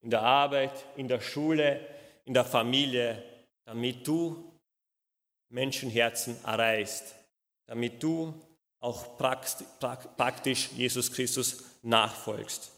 In 0.02 0.10
der 0.10 0.22
Arbeit, 0.22 0.86
in 0.96 1.10
der 1.10 1.20
Schule, 1.20 1.86
in 2.24 2.34
der 2.34 2.46
Familie, 2.46 3.22
damit 3.66 4.08
du 4.08 4.58
Menschenherzen 5.50 6.42
erreichst, 6.46 7.14
damit 7.66 8.02
du 8.02 8.34
auch 8.80 9.18
praktisch 9.18 10.72
Jesus 10.72 11.12
Christus 11.12 11.62
nachfolgst. 11.82 12.72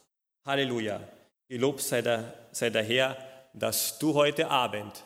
Halleluja. 0.48 1.02
Gelobt 1.50 1.82
sei 1.82 2.02
der, 2.02 2.34
sei 2.54 2.70
der 2.70 2.84
Herr, 2.84 3.18
dass 3.54 4.00
du 4.00 4.14
heute 4.14 4.50
Abend 4.50 5.04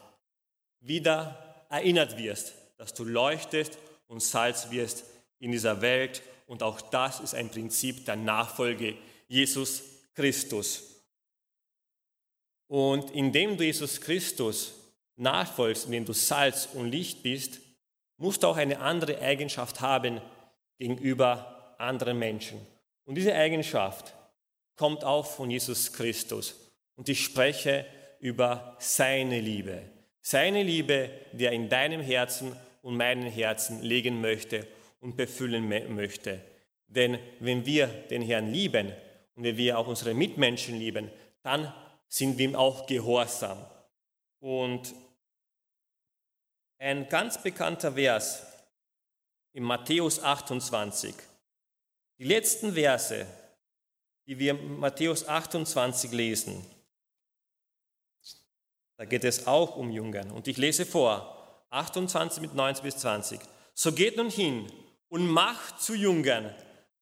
wieder 0.82 1.66
erinnert 1.68 2.16
wirst, 2.16 2.54
dass 2.78 2.94
du 2.94 3.04
leuchtest 3.04 3.80
und 4.08 4.22
Salz 4.22 4.70
wirst 4.70 5.04
in 5.40 5.52
dieser 5.52 5.82
Welt. 5.82 6.22
Und 6.46 6.62
auch 6.62 6.80
das 6.80 7.20
ist 7.22 7.34
ein 7.34 7.50
Prinzip 7.50 8.06
der 8.06 8.18
Nachfolge 8.18 8.96
Jesus 9.28 9.82
Christus. 10.14 11.02
Und 12.68 13.10
indem 13.10 13.58
du 13.58 13.64
Jesus 13.64 14.00
Christus 14.00 14.76
nachfolgst, 15.16 15.88
indem 15.88 16.06
du 16.06 16.14
Salz 16.14 16.70
und 16.72 16.92
Licht 16.92 17.24
bist, 17.24 17.62
musst 18.18 18.44
du 18.44 18.48
auch 18.48 18.58
eine 18.58 18.80
andere 18.80 19.20
Eigenschaft 19.20 19.82
haben 19.82 20.22
gegenüber 20.78 21.74
anderen 21.80 22.20
Menschen. 22.20 22.60
Und 23.06 23.16
diese 23.16 23.34
Eigenschaft 23.34 24.14
kommt 24.76 25.04
auch 25.04 25.26
von 25.26 25.50
Jesus 25.52 25.94
Christus. 25.94 26.56
Und 26.96 27.10
ich 27.10 27.24
spreche 27.24 27.86
über 28.20 28.76
seine 28.80 29.40
Liebe. 29.40 29.82
Seine 30.22 30.64
Liebe, 30.64 31.10
die 31.34 31.46
er 31.46 31.52
in 31.52 31.70
deinem 31.70 32.02
Herzen 32.02 32.56
und 32.82 32.96
meinem 32.96 33.30
Herzen 33.30 33.82
legen 33.82 34.22
möchte 34.22 34.68
und 35.00 35.18
befüllen 35.18 35.68
möchte. 35.96 36.42
Denn 36.88 37.20
wenn 37.40 37.66
wir 37.66 37.88
den 37.88 38.22
Herrn 38.22 38.52
lieben 38.52 38.92
und 39.36 39.44
wenn 39.44 39.58
wir 39.58 39.80
auch 39.80 39.88
unsere 39.88 40.14
Mitmenschen 40.14 40.78
lieben, 40.78 41.10
dann 41.42 41.74
sind 42.08 42.38
wir 42.38 42.46
ihm 42.46 42.56
auch 42.56 42.86
gehorsam. 42.86 43.58
Und 44.40 44.94
ein 46.78 47.08
ganz 47.10 47.42
bekannter 47.42 47.94
Vers 47.94 48.46
in 49.54 49.64
Matthäus 49.64 50.22
28. 50.22 51.16
Die 52.18 52.24
letzten 52.24 52.74
Verse 52.74 53.26
die 54.28 54.38
wir 54.38 54.54
Matthäus 54.54 55.28
28 55.28 56.12
lesen. 56.12 56.66
Da 58.98 59.06
geht 59.06 59.24
es 59.24 59.48
auch 59.48 59.78
um 59.78 59.90
Jüngern. 59.90 60.32
Und 60.32 60.48
ich 60.48 60.58
lese 60.58 60.86
vor, 60.86 61.66
28 61.72 62.42
mit 62.42 62.54
19 62.54 62.84
bis 62.84 62.98
20. 62.98 63.40
So 63.74 63.92
geht 63.94 64.18
nun 64.18 64.30
hin 64.30 64.72
und 65.10 65.28
macht 65.28 65.82
zu 65.82 65.96
Jüngern 65.96 66.54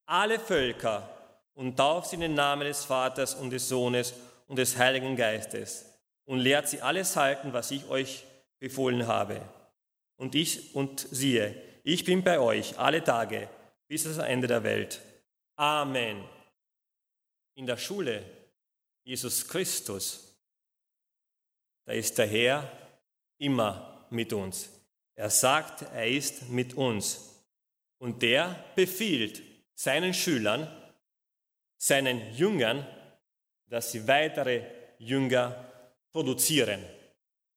alle 0.06 0.40
Völker 0.40 1.10
und 1.54 1.76
tauft 1.76 2.10
sie 2.10 2.16
in 2.16 2.22
den 2.22 2.34
Namen 2.36 2.66
des 2.66 2.86
Vaters 2.86 3.36
und 3.36 3.50
des 3.50 3.68
Sohnes 3.68 4.14
und 4.48 4.58
des 4.58 4.78
Heiligen 4.78 5.16
Geistes 5.16 5.86
und 6.26 6.40
lehrt 6.40 6.70
sie 6.70 6.82
alles 6.82 7.16
halten, 7.16 7.54
was 7.54 7.72
ich 7.72 7.88
euch 7.90 8.24
befohlen 8.60 9.08
habe. 9.08 9.42
Und 10.16 10.36
ich 10.36 10.74
und 10.76 11.08
siehe, 11.12 11.56
ich 11.84 12.06
bin 12.06 12.24
bei 12.24 12.40
euch 12.40 12.80
alle 12.80 13.04
Tage 13.04 13.50
bis 13.88 14.04
zum 14.04 14.24
Ende 14.24 14.48
der 14.48 14.64
Welt. 14.64 15.02
Amen 15.56 16.39
in 17.56 17.66
der 17.66 17.78
Schule 17.78 18.24
Jesus 19.04 19.48
Christus, 19.48 20.36
da 21.86 21.94
ist 21.94 22.18
der 22.18 22.28
Herr 22.28 22.72
immer 23.40 24.06
mit 24.12 24.32
uns. 24.34 24.70
Er 25.16 25.30
sagt, 25.30 25.82
er 25.94 26.08
ist 26.08 26.50
mit 26.50 26.76
uns. 26.76 27.44
Und 27.98 28.22
der 28.22 28.64
befiehlt 28.76 29.42
seinen 29.74 30.14
Schülern, 30.14 30.68
seinen 31.78 32.34
Jüngern, 32.34 32.86
dass 33.68 33.92
sie 33.92 34.08
weitere 34.08 34.64
Jünger 35.00 35.66
produzieren. 36.12 36.86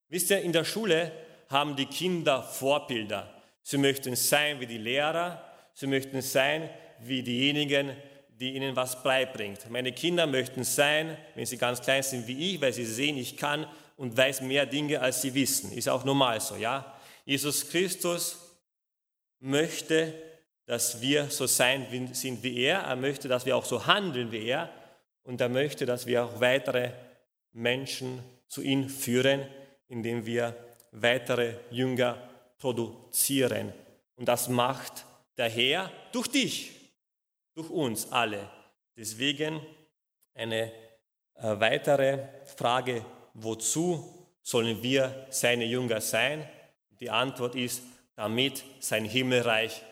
Wisst 0.09 0.31
ihr, 0.31 0.41
in 0.41 0.53
der 0.53 0.65
Schule 0.65 1.13
haben 1.49 1.77
die 1.77 1.87
Kinder 1.87 2.43
Vorbilder. 2.43 3.43
Sie 3.63 3.79
möchten 3.79 4.17
sein 4.17 4.59
wie 4.61 4.67
die 4.67 4.79
Lehrer, 4.79 5.45
sie 5.75 5.87
möchten 5.87 6.23
sein 6.23 6.69
wie 7.01 7.23
diejenigen, 7.23 7.97
die 8.43 8.57
ihnen 8.57 8.75
was 8.75 9.05
beibringt. 9.05 9.71
Meine 9.71 9.93
Kinder 9.93 10.27
möchten 10.27 10.65
sein, 10.65 11.17
wenn 11.37 11.47
sie 11.47 11.59
ganz 11.59 11.81
klein 11.81 12.03
sind 12.03 12.27
wie 12.27 12.55
ich, 12.55 12.61
weil 12.61 12.73
sie 12.73 12.85
sehen, 12.85 13.17
ich 13.17 13.37
kann 13.37 13.69
und 13.97 14.17
weiß 14.17 14.41
mehr 14.41 14.67
Dinge, 14.67 15.01
als 15.01 15.23
sie 15.23 15.33
wissen. 15.33 15.71
Ist 15.71 15.89
auch 15.89 16.05
normal 16.05 16.41
so, 16.41 16.57
ja? 16.57 16.93
Jesus 17.25 17.69
Christus 17.69 18.37
möchte, 19.39 20.13
dass 20.67 21.01
wir 21.01 21.31
so 21.31 21.47
sein 21.47 21.87
sind 22.15 22.43
wie 22.43 22.65
er. 22.65 22.81
Er 22.81 22.97
möchte, 22.97 23.29
dass 23.29 23.47
wir 23.47 23.57
auch 23.57 23.65
so 23.65 23.87
handeln 23.87 24.33
wie 24.33 24.45
er. 24.49 24.71
Und 25.23 25.41
er 25.41 25.49
möchte, 25.49 25.87
dass 25.87 26.07
wir 26.07 26.25
auch 26.25 26.41
weitere 26.41 26.91
Menschen 27.53 28.25
zu 28.49 28.61
ihm 28.61 28.89
führen, 28.89 29.47
indem 29.87 30.27
wir 30.27 30.57
weitere 30.91 31.55
Jünger 31.71 32.19
produzieren. 32.59 33.73
Und 34.17 34.27
das 34.27 34.49
macht 34.49 35.05
der 35.37 35.49
Herr 35.49 35.93
durch 36.11 36.27
dich, 36.27 36.82
durch 37.55 37.71
uns 37.71 38.11
alle. 38.11 38.49
Deswegen 38.97 39.61
eine 40.35 40.73
äh, 41.35 41.61
weitere 41.61 42.29
Frage, 42.57 43.05
wozu 43.35 44.29
sollen 44.43 44.83
wir 44.83 45.27
seine 45.31 45.65
Jünger 45.65 46.01
sein? 46.01 46.49
Die 47.01 47.11
Antwort 47.11 47.55
ist, 47.55 47.83
damit 48.15 48.63
sein 48.81 49.05
Himmelreich 49.05 49.83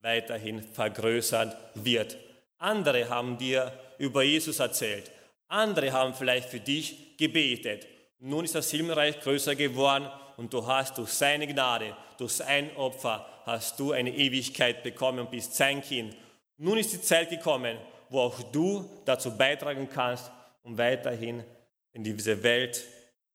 weiterhin 0.00 0.62
vergrößert 0.62 1.56
wird. 1.74 2.16
Andere 2.58 3.08
haben 3.08 3.38
dir 3.38 3.72
über 3.98 4.22
Jesus 4.22 4.58
erzählt. 4.58 5.10
Andere 5.48 5.92
haben 5.92 6.14
vielleicht 6.14 6.48
für 6.48 6.60
dich 6.60 7.16
gebetet. 7.16 7.86
Nun 8.18 8.44
ist 8.44 8.54
das 8.54 8.70
Himmelreich 8.70 9.20
größer 9.20 9.54
geworden 9.54 10.08
und 10.36 10.52
du 10.52 10.66
hast 10.66 10.98
durch 10.98 11.10
seine 11.10 11.46
Gnade, 11.46 11.96
durch 12.16 12.32
sein 12.32 12.74
Opfer, 12.76 13.26
hast 13.44 13.78
du 13.78 13.92
eine 13.92 14.14
Ewigkeit 14.14 14.82
bekommen 14.82 15.20
und 15.20 15.30
bist 15.30 15.54
sein 15.54 15.80
Kind. 15.82 16.16
Nun 16.58 16.76
ist 16.76 16.92
die 16.92 17.00
Zeit 17.00 17.30
gekommen, 17.30 17.78
wo 18.10 18.20
auch 18.20 18.42
du 18.50 18.88
dazu 19.04 19.36
beitragen 19.36 19.88
kannst 19.88 20.30
und 20.64 20.76
weiterhin 20.76 21.44
in 21.92 22.02
diese 22.02 22.42
Welt 22.42 22.84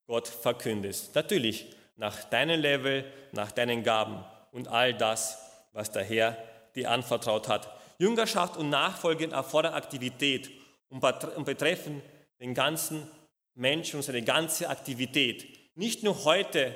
Gott 0.08 0.28
verkündest. 0.28 1.16
Natürlich 1.16 1.74
nach 1.96 2.26
deinem 2.26 2.60
Level, 2.60 3.06
nach 3.32 3.52
deinen 3.52 3.82
Gaben 3.82 4.24
und 4.52 4.68
all 4.68 4.94
das, 4.94 5.40
was 5.72 5.90
der 5.92 6.04
Herr 6.04 6.38
dir 6.76 6.92
anvertraut 6.92 7.48
hat. 7.48 7.70
Jüngerschaft 7.98 8.58
und 8.58 8.70
Nachfolge 8.70 9.32
erfordern 9.32 9.74
Aktivität 9.74 10.52
und 10.90 11.46
betreffen 11.46 12.02
den 12.42 12.54
ganzen 12.54 13.10
Menschen 13.56 13.98
und 13.98 14.04
seine 14.04 14.24
ganze 14.24 14.68
Aktivität. 14.70 15.48
Nicht 15.76 16.04
nur 16.04 16.26
heute 16.26 16.76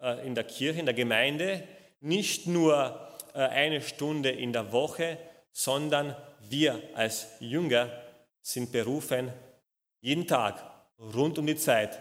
äh, 0.00 0.24
in 0.24 0.36
der 0.36 0.44
Kirche, 0.44 0.78
in 0.78 0.86
der 0.86 0.94
Gemeinde, 0.94 1.64
nicht 2.00 2.46
nur 2.46 3.08
äh, 3.34 3.40
eine 3.40 3.80
Stunde 3.80 4.30
in 4.30 4.52
der 4.52 4.72
Woche, 4.72 5.18
sondern 5.58 6.14
wir 6.48 6.80
als 6.94 7.26
Jünger 7.40 7.90
sind 8.40 8.70
berufen, 8.70 9.32
jeden 10.00 10.24
Tag, 10.24 10.62
rund 11.00 11.36
um 11.36 11.48
die 11.48 11.56
Zeit, 11.56 11.98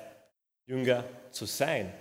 Jünger 0.67 1.03
zu 1.31 1.47
sein. 1.47 1.91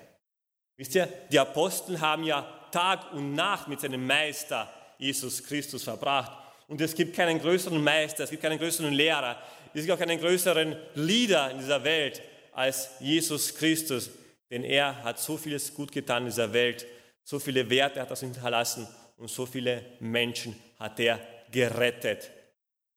Wisst 0.76 0.94
ihr, 0.96 1.08
die 1.32 1.38
Apostel 1.38 1.98
haben 1.98 2.25
ja 2.25 2.42
Tag 2.70 3.10
und 3.14 3.32
Nacht 3.32 3.68
mit 3.68 3.80
seinem 3.80 4.06
Meister 4.06 4.70
Jesus 4.98 5.42
Christus 5.42 5.82
verbracht. 5.82 6.30
Und 6.68 6.78
es 6.82 6.94
gibt 6.94 7.16
keinen 7.16 7.40
größeren 7.40 7.82
Meister, 7.82 8.25
es 8.25 8.30
gibt 8.30 8.42
keinen 8.42 8.58
größeren 8.58 8.92
Lehrer, 8.92 9.40
es 9.72 9.80
gibt 9.80 9.92
auch 9.92 9.98
keinen 9.98 10.20
größeren 10.20 10.76
Leader 10.96 11.52
in 11.52 11.58
dieser 11.58 11.82
Welt 11.82 12.20
als 12.52 12.90
Jesus 13.00 13.54
Christus. 13.54 14.10
Denn 14.50 14.62
er 14.62 15.02
hat 15.02 15.18
so 15.18 15.38
vieles 15.38 15.72
gut 15.72 15.90
getan 15.90 16.25
in 16.25 16.28
dieser 16.28 16.52
Welt, 16.52 16.84
so 17.25 17.38
viele 17.38 17.70
Werte 17.70 18.02
hat 18.02 18.10
er 18.10 18.16
hinterlassen 18.18 18.86
und 19.16 19.30
so 19.30 19.46
viele 19.46 19.82
Menschen 20.00 20.54
hat 20.78 21.00
er 21.00 21.18
gerettet. 21.53 22.31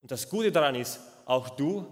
Und 0.01 0.11
das 0.11 0.29
Gute 0.29 0.51
daran 0.51 0.75
ist, 0.75 0.99
auch 1.25 1.49
du 1.49 1.85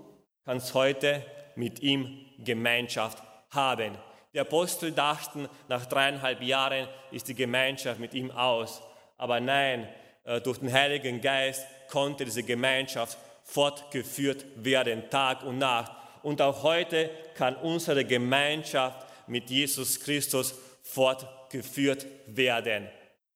kannst 0.46 0.74
heute 0.74 1.24
mit 1.56 1.82
ihm 1.82 2.26
Gemeinschaft 2.40 3.22
haben. 3.50 3.98
Die 4.34 4.40
Apostel 4.40 4.92
dachten, 4.92 5.50
nach 5.68 5.86
dreieinhalb 5.86 6.42
Jahren 6.42 6.88
ist 7.12 7.28
die 7.28 7.36
Gemeinschaft 7.36 8.00
mit 8.00 8.14
ihm 8.14 8.32
aus. 8.32 8.82
Aber 9.18 9.40
nein, 9.40 9.88
äh, 10.24 10.42
durch 10.42 10.60
den 10.60 10.72
Heiligen 10.72 11.22
Geist 11.22 11.66
konnte 11.90 12.26
diese 12.26 12.44
Gemeinschaft 12.44 13.18
fortgeführt 13.44 14.46
werden, 14.56 15.10
Tag 15.10 15.44
und 15.44 15.58
Nacht. 15.58 15.92
Und 16.22 16.42
auch 16.42 16.64
heute 16.64 17.10
kann 17.36 17.56
unsere 17.56 18.04
Gemeinschaft 18.06 19.08
mit 19.28 19.50
Jesus 19.50 20.00
Christus 20.00 20.54
fortgeführt 20.84 22.06
werden. 22.28 22.89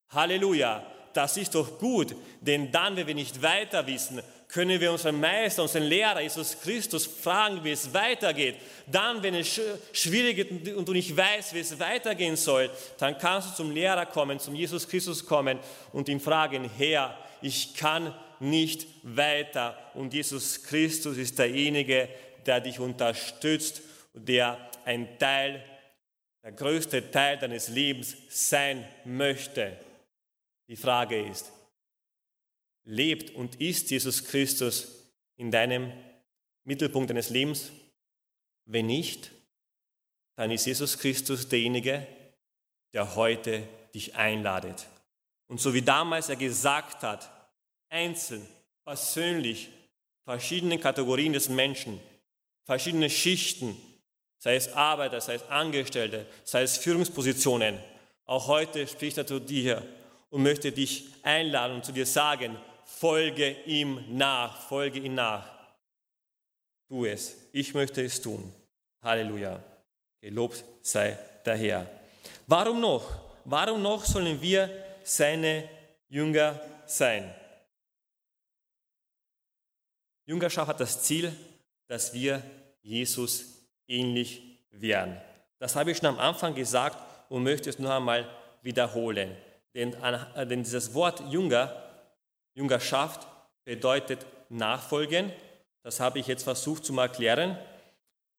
Halleluja, 0.09 0.85
das 1.13 1.37
ist 1.37 1.55
doch 1.55 1.77
gut, 1.79 2.15
denn 2.39 2.71
dann, 2.71 2.95
wenn 2.95 3.07
wir 3.07 3.15
nicht 3.15 3.41
weiter 3.41 3.85
wissen, 3.87 4.21
können 4.51 4.81
wir 4.81 4.91
unseren 4.91 5.19
Meister, 5.19 5.61
unseren 5.61 5.83
Lehrer 5.83 6.21
Jesus 6.21 6.59
Christus 6.59 7.05
fragen, 7.05 7.63
wie 7.63 7.71
es 7.71 7.93
weitergeht. 7.93 8.55
Dann, 8.85 9.23
wenn 9.23 9.35
es 9.35 9.59
schwierig 9.93 10.39
ist 10.39 10.75
und 10.75 10.87
du 10.87 10.93
nicht 10.93 11.15
weißt, 11.15 11.53
wie 11.53 11.59
es 11.59 11.79
weitergehen 11.79 12.35
soll, 12.35 12.69
dann 12.97 13.17
kannst 13.17 13.51
du 13.51 13.55
zum 13.55 13.71
Lehrer 13.71 14.05
kommen, 14.05 14.39
zum 14.39 14.53
Jesus 14.53 14.87
Christus 14.87 15.25
kommen 15.25 15.57
und 15.93 16.09
ihn 16.09 16.19
fragen, 16.19 16.69
Herr, 16.77 17.17
ich 17.41 17.75
kann 17.75 18.13
nicht 18.41 18.87
weiter. 19.03 19.77
Und 19.93 20.13
Jesus 20.13 20.63
Christus 20.63 21.17
ist 21.17 21.39
derjenige, 21.39 22.09
der 22.45 22.59
dich 22.59 22.79
unterstützt, 22.79 23.81
der 24.13 24.57
ein 24.83 25.17
Teil, 25.17 25.63
der 26.43 26.51
größte 26.51 27.09
Teil 27.09 27.37
deines 27.37 27.69
Lebens 27.69 28.17
sein 28.29 28.85
möchte. 29.05 29.77
Die 30.71 30.77
Frage 30.77 31.21
ist, 31.21 31.51
lebt 32.85 33.35
und 33.35 33.59
ist 33.59 33.91
Jesus 33.91 34.23
Christus 34.23 35.05
in 35.35 35.51
deinem 35.51 35.91
Mittelpunkt 36.63 37.09
deines 37.09 37.29
Lebens? 37.29 37.73
Wenn 38.63 38.85
nicht, 38.85 39.31
dann 40.37 40.49
ist 40.49 40.65
Jesus 40.65 40.97
Christus 40.97 41.49
derjenige, 41.49 42.07
der 42.93 43.17
heute 43.17 43.67
dich 43.93 44.15
einladet. 44.15 44.87
Und 45.49 45.59
so 45.59 45.73
wie 45.73 45.81
damals 45.81 46.29
er 46.29 46.37
gesagt 46.37 47.03
hat, 47.03 47.29
einzeln, 47.89 48.47
persönlich, 48.85 49.67
verschiedene 50.23 50.79
Kategorien 50.79 51.33
des 51.33 51.49
Menschen, 51.49 51.99
verschiedene 52.63 53.09
Schichten, 53.09 53.75
sei 54.37 54.55
es 54.55 54.71
Arbeiter, 54.71 55.19
sei 55.19 55.33
es 55.33 55.43
Angestellte, 55.49 56.27
sei 56.45 56.61
es 56.61 56.77
Führungspositionen, 56.77 57.77
auch 58.23 58.47
heute 58.47 58.87
spricht 58.87 59.17
er 59.17 59.27
zu 59.27 59.41
dir 59.41 59.85
und 60.31 60.41
möchte 60.41 60.71
dich 60.71 61.09
einladen 61.21 61.75
und 61.75 61.85
zu 61.85 61.91
dir 61.91 62.05
sagen, 62.05 62.57
folge 62.85 63.51
ihm 63.65 64.03
nach, 64.09 64.59
folge 64.67 64.99
ihm 64.99 65.13
nach. 65.13 65.47
Tu 66.87 67.05
es, 67.05 67.35
ich 67.51 67.73
möchte 67.73 68.01
es 68.01 68.19
tun. 68.19 68.51
Halleluja. 69.01 69.61
Gelobt 70.19 70.63
sei 70.81 71.17
der 71.45 71.55
Herr. 71.57 71.89
Warum 72.47 72.79
noch? 72.79 73.09
Warum 73.45 73.81
noch 73.81 74.03
sollen 74.03 74.41
wir 74.41 74.69
seine 75.03 75.67
Jünger 76.09 76.59
sein? 76.85 77.33
Jüngerschaft 80.25 80.69
hat 80.69 80.79
das 80.79 81.01
Ziel, 81.03 81.33
dass 81.87 82.13
wir 82.13 82.41
Jesus 82.81 83.45
ähnlich 83.87 84.41
werden. 84.71 85.17
Das 85.59 85.75
habe 85.75 85.91
ich 85.91 85.97
schon 85.97 86.07
am 86.07 86.19
Anfang 86.19 86.53
gesagt 86.53 86.97
und 87.29 87.43
möchte 87.43 87.69
es 87.69 87.79
noch 87.79 87.89
einmal 87.89 88.29
wiederholen. 88.61 89.35
Denn, 89.73 89.95
denn 90.35 90.63
dieses 90.63 90.93
Wort 90.93 91.21
Jünger 91.31 91.73
Jüngerschaft 92.53 93.27
bedeutet 93.63 94.25
Nachfolgen. 94.49 95.31
Das 95.83 95.99
habe 95.99 96.19
ich 96.19 96.27
jetzt 96.27 96.43
versucht 96.43 96.85
zu 96.85 96.97
erklären 96.99 97.57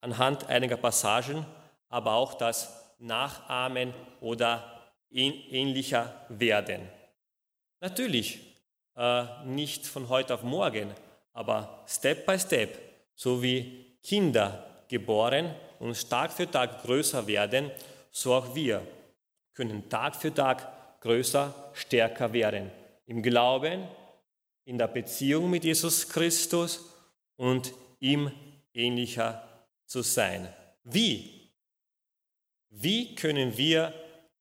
anhand 0.01 0.49
einiger 0.49 0.77
Passagen, 0.77 1.47
aber 1.89 2.15
auch 2.15 2.35
das 2.35 2.95
Nachahmen 2.99 3.95
oder 4.21 4.91
ähnlicher 5.11 6.13
werden. 6.29 6.89
Natürlich 7.81 8.41
äh, 8.97 9.25
nicht 9.45 9.87
von 9.87 10.09
heute 10.09 10.35
auf 10.35 10.43
morgen, 10.43 10.93
aber 11.33 11.85
Step 11.87 12.27
by 12.27 12.39
Step, 12.39 12.79
so 13.15 13.43
wie 13.43 13.97
Kinder 14.03 14.67
geboren 14.89 15.55
und 15.79 16.11
Tag 16.11 16.33
für 16.33 16.51
Tag 16.51 16.83
größer 16.83 17.27
werden, 17.27 17.71
so 18.11 18.35
auch 18.35 18.55
wir 18.55 18.87
können 19.55 19.89
Tag 19.89 20.17
für 20.17 20.35
Tag 20.35 20.82
größer, 21.03 21.55
stärker 21.75 22.33
werden. 22.33 22.71
Im 23.07 23.23
Glauben, 23.23 23.87
in 24.65 24.79
der 24.79 24.89
Beziehung 24.89 25.51
mit 25.51 25.65
Jesus 25.65 26.09
Christus 26.09 26.89
und 27.37 27.75
ihm 27.99 28.31
ähnlicher 28.73 29.67
zu 29.85 30.03
sein. 30.03 30.49
Wie? 30.85 31.51
Wie 32.71 33.15
können 33.15 33.57
wir 33.57 33.93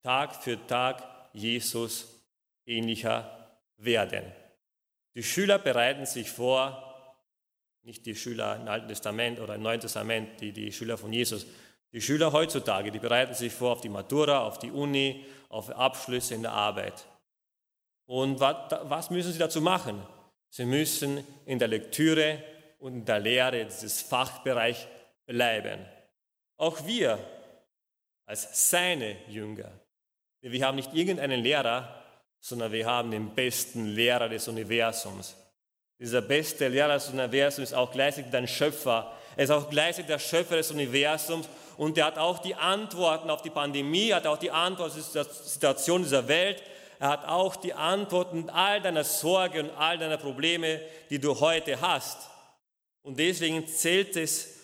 Tag 0.03 0.35
für 0.41 0.65
Tag 0.67 1.03
Jesus 1.33 2.21
ähnlicher 2.65 3.59
werden? 3.77 4.23
Die 5.15 5.23
Schüler 5.23 5.59
bereiten 5.59 6.05
sich 6.05 6.29
vor, 6.29 6.87
nicht 7.83 8.05
die 8.05 8.15
Schüler 8.15 8.57
im 8.57 8.67
Alten 8.67 8.87
Testament 8.87 9.39
oder 9.39 9.55
im 9.55 9.63
Neuen 9.63 9.81
Testament, 9.81 10.39
die, 10.39 10.51
die 10.53 10.71
Schüler 10.71 10.97
von 10.97 11.11
Jesus. 11.11 11.45
Die 11.91 11.99
Schüler 11.99 12.31
heutzutage, 12.31 12.91
die 12.91 12.99
bereiten 12.99 13.33
sich 13.33 13.51
vor 13.51 13.73
auf 13.73 13.81
die 13.81 13.89
Matura, 13.89 14.45
auf 14.45 14.59
die 14.59 14.71
Uni, 14.71 15.25
auf 15.51 15.69
Abschlüsse 15.69 16.33
in 16.33 16.43
der 16.43 16.53
Arbeit. 16.53 17.05
Und 18.05 18.39
was 18.39 19.09
müssen 19.09 19.33
Sie 19.33 19.39
dazu 19.39 19.61
machen? 19.61 20.01
Sie 20.49 20.65
müssen 20.65 21.25
in 21.45 21.59
der 21.59 21.67
Lektüre 21.67 22.43
und 22.79 22.93
in 22.93 23.05
der 23.05 23.19
Lehre 23.19 23.65
dieses 23.65 24.01
Fachbereich 24.01 24.87
bleiben. 25.25 25.85
Auch 26.57 26.85
wir 26.85 27.19
als 28.25 28.69
seine 28.69 29.17
Jünger. 29.27 29.71
Wir 30.41 30.65
haben 30.65 30.75
nicht 30.75 30.93
irgendeinen 30.93 31.41
Lehrer, 31.41 32.03
sondern 32.39 32.71
wir 32.71 32.85
haben 32.85 33.11
den 33.11 33.35
besten 33.35 33.87
Lehrer 33.87 34.29
des 34.29 34.47
Universums. 34.47 35.35
Dieser 36.01 36.21
beste 36.21 36.67
Lehrer 36.67 36.95
des 36.95 37.09
Universums 37.09 37.69
ist 37.69 37.75
auch 37.75 37.91
gleichzeitig 37.91 38.31
dein 38.31 38.47
Schöpfer. 38.47 39.15
Er 39.37 39.43
ist 39.43 39.51
auch 39.51 39.69
gleichzeitig 39.69 40.07
der 40.07 40.17
Schöpfer 40.17 40.55
des 40.55 40.71
Universums 40.71 41.47
und 41.77 41.95
er 41.95 42.05
hat 42.05 42.17
auch 42.17 42.39
die 42.39 42.55
Antworten 42.55 43.29
auf 43.29 43.43
die 43.43 43.51
Pandemie, 43.51 44.11
hat 44.11 44.25
auch 44.25 44.39
die 44.39 44.49
Antworten 44.49 44.99
auf 44.99 45.11
die 45.13 45.47
Situation 45.47 46.01
dieser 46.01 46.27
Welt. 46.27 46.63
Er 46.97 47.09
hat 47.09 47.27
auch 47.27 47.55
die 47.55 47.75
Antworten 47.75 48.49
all 48.49 48.81
deiner 48.81 49.03
Sorge 49.03 49.61
und 49.61 49.69
all 49.77 49.99
deiner 49.99 50.17
Probleme, 50.17 50.81
die 51.11 51.19
du 51.19 51.39
heute 51.39 51.79
hast. 51.79 52.17
Und 53.03 53.19
deswegen 53.19 53.67
zählt 53.67 54.15
es 54.15 54.55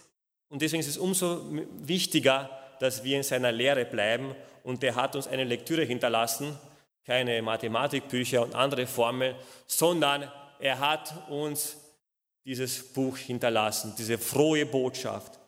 und 0.50 0.64
deswegen 0.64 0.80
ist 0.80 0.90
es 0.90 0.98
umso 0.98 1.42
wichtiger, 1.78 2.50
dass 2.80 3.04
wir 3.04 3.16
in 3.16 3.22
seiner 3.22 3.52
Lehre 3.52 3.86
bleiben. 3.86 4.36
Und 4.64 4.84
er 4.84 4.96
hat 4.96 5.16
uns 5.16 5.28
eine 5.28 5.44
Lektüre 5.44 5.84
hinterlassen, 5.84 6.58
keine 7.06 7.40
Mathematikbücher 7.44 8.42
und 8.42 8.56
andere 8.56 8.88
Formeln, 8.88 9.36
sondern 9.68 10.32
er 10.60 10.80
hat 10.80 11.30
uns 11.30 11.78
dieses 12.46 12.94
Buch 12.94 13.18
hinterlassen, 13.18 13.94
diese 13.98 14.18
frohe 14.18 14.66
Botschaft. 14.66 15.40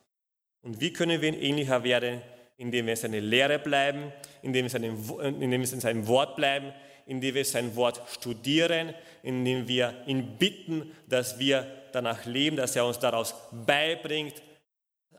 Und 0.62 0.80
wie 0.80 0.92
können 0.92 1.20
wir 1.20 1.40
ähnlicher 1.40 1.82
werden? 1.82 2.22
Indem 2.58 2.86
wir 2.86 2.92
in 2.92 2.98
seiner 2.98 3.20
Lehre 3.20 3.58
bleiben, 3.58 4.12
indem 4.42 4.64
wir, 4.66 4.70
seinem, 4.70 4.96
indem 5.40 5.62
wir 5.62 5.72
in 5.72 5.80
seinem 5.80 6.06
Wort 6.06 6.36
bleiben, 6.36 6.74
indem 7.06 7.34
wir 7.34 7.44
sein 7.44 7.74
Wort 7.74 8.02
studieren, 8.10 8.94
indem 9.22 9.66
wir 9.66 10.04
ihn 10.06 10.36
bitten, 10.36 10.94
dass 11.08 11.38
wir 11.38 11.66
danach 11.92 12.26
leben, 12.26 12.56
dass 12.56 12.76
er 12.76 12.86
uns 12.86 12.98
daraus 12.98 13.34
beibringt, 13.50 14.42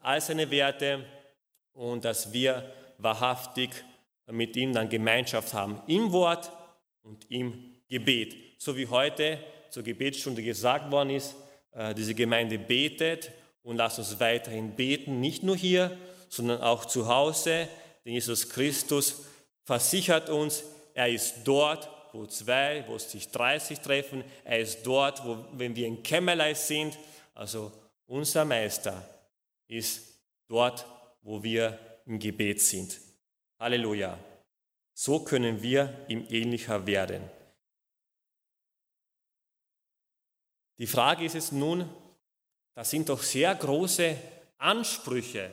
all 0.02 0.22
seine 0.22 0.50
Werte 0.52 1.04
und 1.74 2.06
dass 2.06 2.32
wir 2.32 2.72
wahrhaftig 2.98 3.72
mit 4.28 4.56
ihm 4.56 4.72
dann 4.74 4.88
Gemeinschaft 4.88 5.54
haben 5.54 5.82
im 5.88 6.12
Wort 6.12 6.52
und 7.02 7.30
im 7.30 7.76
Gebet. 7.90 8.36
So 8.58 8.78
wie 8.78 8.88
heute 8.88 9.40
zur 9.72 9.84
Gebetsstunde 9.84 10.44
gesagt 10.44 10.92
worden 10.92 11.12
ist, 11.12 11.36
äh, 11.72 11.94
diese 11.96 12.14
Gemeinde 12.14 12.60
betet 12.60 13.32
und 13.64 13.78
lasst 13.78 14.00
uns 14.00 14.20
weiterhin 14.20 14.76
beten, 14.76 15.20
nicht 15.20 15.44
nur 15.44 15.56
hier, 15.56 15.98
sondern 16.30 16.62
auch 16.62 16.86
zu 16.86 17.08
Hause, 17.08 17.68
denn 18.06 18.14
Jesus 18.14 18.50
Christus 18.50 19.24
versichert 19.64 20.30
uns, 20.30 20.64
er 20.94 21.10
ist 21.10 21.36
dort, 21.44 21.90
wo 22.14 22.26
zwei, 22.26 22.84
wo 22.88 22.98
sich 22.98 23.30
30 23.30 23.80
treffen, 23.80 24.24
er 24.44 24.60
ist 24.60 24.84
dort, 24.84 25.26
wo, 25.26 25.46
wenn 25.54 25.76
wir 25.76 25.88
in 25.88 26.04
Kämmerlei 26.04 26.54
sind, 26.54 26.98
also 27.34 27.72
unser 28.06 28.44
Meister 28.44 29.08
ist 29.68 30.02
dort, 30.48 30.86
wo 31.22 31.42
wir 31.42 31.80
im 32.06 32.20
Gebet 32.20 32.62
sind. 32.62 33.00
Halleluja. 33.60 34.18
So 34.94 35.20
können 35.20 35.62
wir 35.62 36.06
ihm 36.10 36.26
ähnlicher 36.30 36.86
werden. 36.86 37.22
Die 40.82 40.88
Frage 40.88 41.26
ist 41.26 41.36
es 41.36 41.52
nun, 41.52 41.88
das 42.74 42.90
sind 42.90 43.08
doch 43.08 43.22
sehr 43.22 43.54
große 43.54 44.18
Ansprüche. 44.58 45.52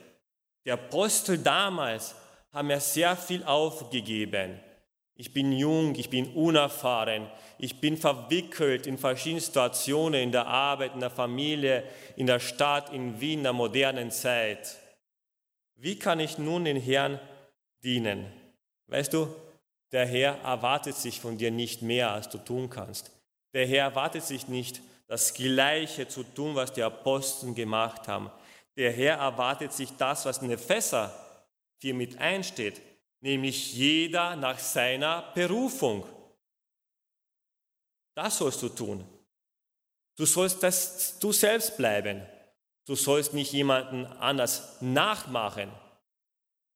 Die 0.64 0.70
Apostel 0.70 1.36
damals 1.36 2.14
haben 2.50 2.70
ja 2.70 2.80
sehr 2.80 3.14
viel 3.14 3.44
aufgegeben. 3.44 4.58
Ich 5.16 5.34
bin 5.34 5.52
jung, 5.52 5.94
ich 5.96 6.08
bin 6.08 6.32
unerfahren, 6.34 7.28
ich 7.58 7.78
bin 7.78 7.98
verwickelt 7.98 8.86
in 8.86 8.96
verschiedene 8.96 9.42
Situationen 9.42 10.22
in 10.22 10.32
der 10.32 10.46
Arbeit, 10.46 10.94
in 10.94 11.00
der 11.00 11.10
Familie, 11.10 11.84
in 12.16 12.26
der 12.26 12.40
Stadt, 12.40 12.90
in 12.90 13.20
Wien, 13.20 13.40
in 13.40 13.44
der 13.44 13.52
modernen 13.52 14.10
Zeit. 14.10 14.78
Wie 15.74 15.98
kann 15.98 16.20
ich 16.20 16.38
nun 16.38 16.64
den 16.64 16.80
Herrn 16.80 17.20
dienen? 17.84 18.24
Weißt 18.86 19.12
du, 19.12 19.28
der 19.92 20.06
Herr 20.06 20.38
erwartet 20.40 20.96
sich 20.96 21.20
von 21.20 21.36
dir 21.36 21.50
nicht 21.50 21.82
mehr, 21.82 22.12
als 22.12 22.30
du 22.30 22.38
tun 22.38 22.70
kannst. 22.70 23.10
Der 23.52 23.66
Herr 23.66 23.84
erwartet 23.84 24.22
sich 24.22 24.48
nicht, 24.48 24.80
das 25.08 25.34
Gleiche 25.34 26.06
zu 26.06 26.22
tun, 26.22 26.54
was 26.54 26.72
die 26.72 26.82
Apostel 26.82 27.54
gemacht 27.54 28.06
haben. 28.06 28.30
Der 28.76 28.92
Herr 28.92 29.16
erwartet 29.16 29.72
sich 29.72 29.90
das, 29.96 30.24
was 30.26 30.38
in 30.38 30.50
Epheser 30.50 31.12
4 31.80 31.94
mit 31.94 32.18
einsteht, 32.18 32.80
nämlich 33.20 33.74
jeder 33.74 34.36
nach 34.36 34.58
seiner 34.58 35.22
Berufung. 35.34 36.04
Das 38.14 38.38
sollst 38.38 38.62
du 38.62 38.68
tun. 38.68 39.04
Du 40.16 40.26
sollst 40.26 40.62
das 40.62 41.18
du 41.18 41.32
selbst 41.32 41.76
bleiben. 41.76 42.26
Du 42.84 42.94
sollst 42.94 43.32
nicht 43.32 43.52
jemanden 43.52 44.06
anders 44.06 44.80
nachmachen. 44.80 45.70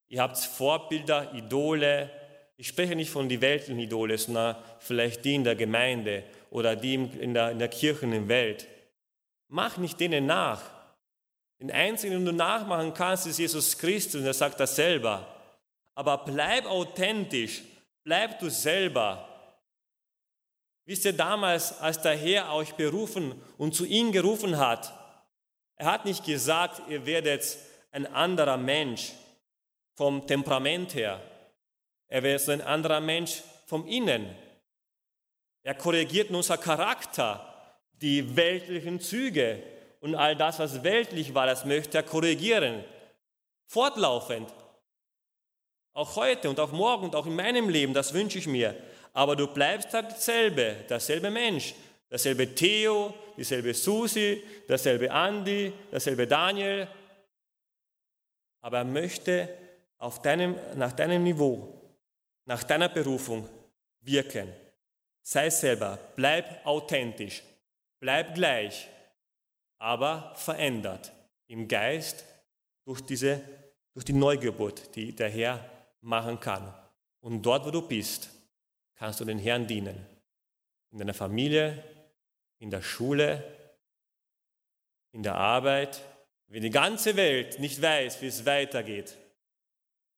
Ihr 0.09 0.23
habt 0.23 0.39
Vorbilder, 0.39 1.35
Idole. 1.35 2.11
Ich 2.57 2.69
spreche 2.69 2.95
nicht 2.95 3.11
von 3.11 3.29
den 3.29 3.41
weltlichen 3.41 3.81
Idole, 3.81 4.17
sondern 4.17 4.57
vielleicht 4.79 5.25
die 5.25 5.35
in 5.35 5.45
der 5.45 5.57
Gemeinde 5.57 6.25
oder 6.53 6.77
die 6.77 6.95
in 6.95 7.33
der, 7.33 7.51
in 7.51 7.59
der 7.59 7.69
Kirche 7.69 8.05
in 8.05 8.11
der 8.11 8.29
Welt. 8.29 8.69
Mach 9.49 9.79
nicht 9.79 9.99
denen 9.99 10.27
nach. 10.27 10.63
Den 11.59 11.71
einzigen, 11.71 12.13
den 12.15 12.25
du 12.27 12.33
nachmachen 12.33 12.93
kannst, 12.93 13.27
ist 13.27 13.39
Jesus 13.39 13.79
Christus 13.79 14.21
und 14.21 14.27
er 14.27 14.35
sagt 14.35 14.61
das 14.61 14.77
selber. 14.77 15.27
Aber 15.95 16.19
bleib 16.19 16.67
authentisch, 16.67 17.63
bleib 18.05 18.39
du 18.39 18.51
selber. 18.51 19.29
Wisst 20.85 21.07
ihr 21.07 21.13
damals, 21.15 21.79
als 21.81 22.03
der 22.03 22.17
Herr 22.17 22.53
euch 22.53 22.75
berufen 22.75 23.41
und 23.57 23.75
zu 23.75 23.87
ihm 23.87 24.13
gerufen 24.13 24.59
hat, 24.59 24.93
er 25.77 25.87
hat 25.87 26.05
nicht 26.05 26.25
gesagt, 26.25 26.83
ihr 26.91 27.07
werdet 27.07 27.57
ein 27.93 28.07
anderer 28.07 28.59
Mensch 28.59 29.13
vom 29.95 30.27
Temperament 30.27 30.95
her. 30.95 31.21
Er 32.09 32.23
wird 32.23 32.47
ein 32.49 32.61
anderer 32.61 33.01
Mensch 33.01 33.43
vom 33.67 33.87
Innen. 33.87 34.37
Er 35.63 35.75
korrigiert 35.75 36.31
unser 36.31 36.59
Charakter, 36.59 37.49
die 37.93 38.37
weltlichen 38.37 39.01
Züge 39.01 39.63
und 40.01 40.17
all 40.17 40.35
das, 40.35 40.59
was 40.59 40.83
weltlich 40.83 41.35
war, 41.35 41.47
das 41.47 41.65
möchte 41.65 41.99
er 41.99 42.03
korrigieren. 42.03 42.85
Fortlaufend. 43.67 44.53
Auch 45.93 46.17
heute 46.17 46.51
und 46.51 46.59
auch 46.59 46.73
morgen 46.73 47.05
und 47.05 47.15
auch 47.15 47.27
in 47.27 47.37
meinem 47.37 47.69
Leben, 47.69 47.95
das 47.95 48.13
wünsche 48.13 48.39
ich 48.39 48.47
mir. 48.47 48.77
Aber 49.13 49.37
du 49.37 49.47
bleibst 49.47 49.95
dasselbe, 49.95 50.85
derselbe 50.89 51.31
Mensch, 51.31 51.75
derselbe 52.11 52.55
Theo, 52.55 53.15
dieselbe 53.37 53.75
Susi, 53.75 54.43
derselbe 54.69 55.11
Andi, 55.11 55.73
derselbe 55.93 56.27
Daniel. 56.27 56.89
Aber 58.63 58.79
er 58.79 58.85
möchte 58.85 59.49
auf 59.99 60.21
deinem, 60.23 60.57
nach 60.75 60.93
deinem 60.93 61.23
Niveau, 61.23 61.81
nach 62.47 62.65
deiner 62.65 62.89
Berufung 62.89 63.49
wirken. 64.01 64.62
Sei 65.23 65.51
selber, 65.51 65.99
bleib 66.17 66.67
authentisch, 66.67 67.43
bleib 68.01 68.35
gleich, 68.35 68.89
aber 69.79 70.35
verändert 70.35 71.13
im 71.47 71.69
Geist 71.69 72.25
durch, 72.85 73.01
diese, 73.01 73.41
durch 73.95 74.05
die 74.05 74.13
Neugeburt, 74.13 74.95
die 74.97 75.15
der 75.15 75.31
Herr 75.31 75.65
machen 76.01 76.41
kann. 76.41 76.75
Und 77.21 77.43
dort, 77.43 77.65
wo 77.67 77.71
du 77.71 77.87
bist, 77.87 78.31
kannst 78.97 79.21
du 79.21 79.25
den 79.25 79.39
Herrn 79.39 79.67
dienen. 79.67 80.05
In 80.91 80.99
deiner 80.99 81.15
Familie, 81.15 81.83
in 82.59 82.71
der 82.71 82.83
Schule, 82.83 83.43
in 85.13 85.23
der 85.23 85.37
Arbeit, 85.37 86.03
wenn 86.49 86.63
die 86.63 86.71
ganze 86.71 87.17
Welt 87.17 87.59
nicht 87.61 87.81
weiß, 87.81 88.21
wie 88.21 88.27
es 88.27 88.45
weitergeht, 88.45 89.17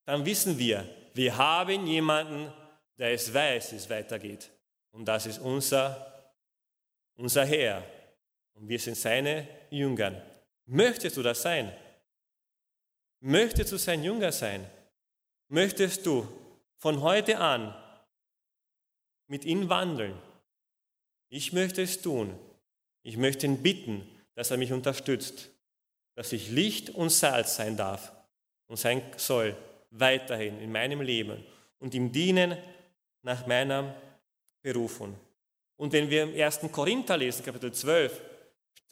dann 0.05 0.25
wissen 0.25 0.59
wir, 0.59 0.89
wir 1.15 1.37
haben 1.37 1.87
jemanden, 1.87 2.53
der 2.99 3.13
es 3.13 3.33
weiß, 3.33 3.73
wie 3.73 3.77
es 3.77 3.89
weitergeht. 3.89 4.51
Und 4.95 5.07
das 5.07 5.27
ist 5.27 5.41
unser, 5.41 6.33
unser 7.17 7.45
Herr. 7.45 7.85
Und 8.55 8.69
wir 8.69 8.79
sind 8.79 8.97
seine 8.97 9.49
Jünger. 9.69 10.23
Möchtest 10.67 11.17
du 11.17 11.23
das 11.23 11.43
sein? 11.43 11.73
Möchtest 13.19 13.73
du 13.73 13.77
sein 13.77 14.05
Jünger 14.05 14.31
sein? 14.31 14.65
Möchtest 15.49 16.07
du 16.07 16.29
von 16.77 17.03
heute 17.03 17.39
an 17.39 17.75
mit 19.27 19.45
ihm 19.45 19.69
wandeln? 19.69 20.17
Ich 21.29 21.53
möchte 21.53 21.83
es 21.83 22.01
tun. 22.01 22.39
Ich 23.03 23.17
möchte 23.17 23.47
ihn 23.47 23.65
bitten, 23.65 24.09
dass 24.37 24.53
er 24.53 24.59
mich 24.59 24.73
unterstützt, 24.73 25.51
dass 26.15 26.33
ich 26.33 26.51
Licht 26.51 26.91
und 26.91 27.11
Salz 27.11 27.57
sein 27.57 27.77
darf 27.77 28.13
und 28.69 28.77
sein 28.77 29.03
soll 29.17 29.57
weiterhin 29.91 30.61
in 30.61 30.71
meinem 30.71 31.01
Leben 31.01 31.45
und 31.81 31.95
ihm 31.95 32.13
dienen 32.13 32.57
nach 33.23 33.49
meiner 33.49 33.93
Berufung. 34.65 35.15
Und 35.77 35.93
wenn 35.93 36.11
wir 36.11 36.25
im 36.25 36.35
1. 36.35 36.61
Korinther 36.73 37.17
lesen, 37.17 37.45
Kapitel 37.45 37.73
12, 37.73 38.21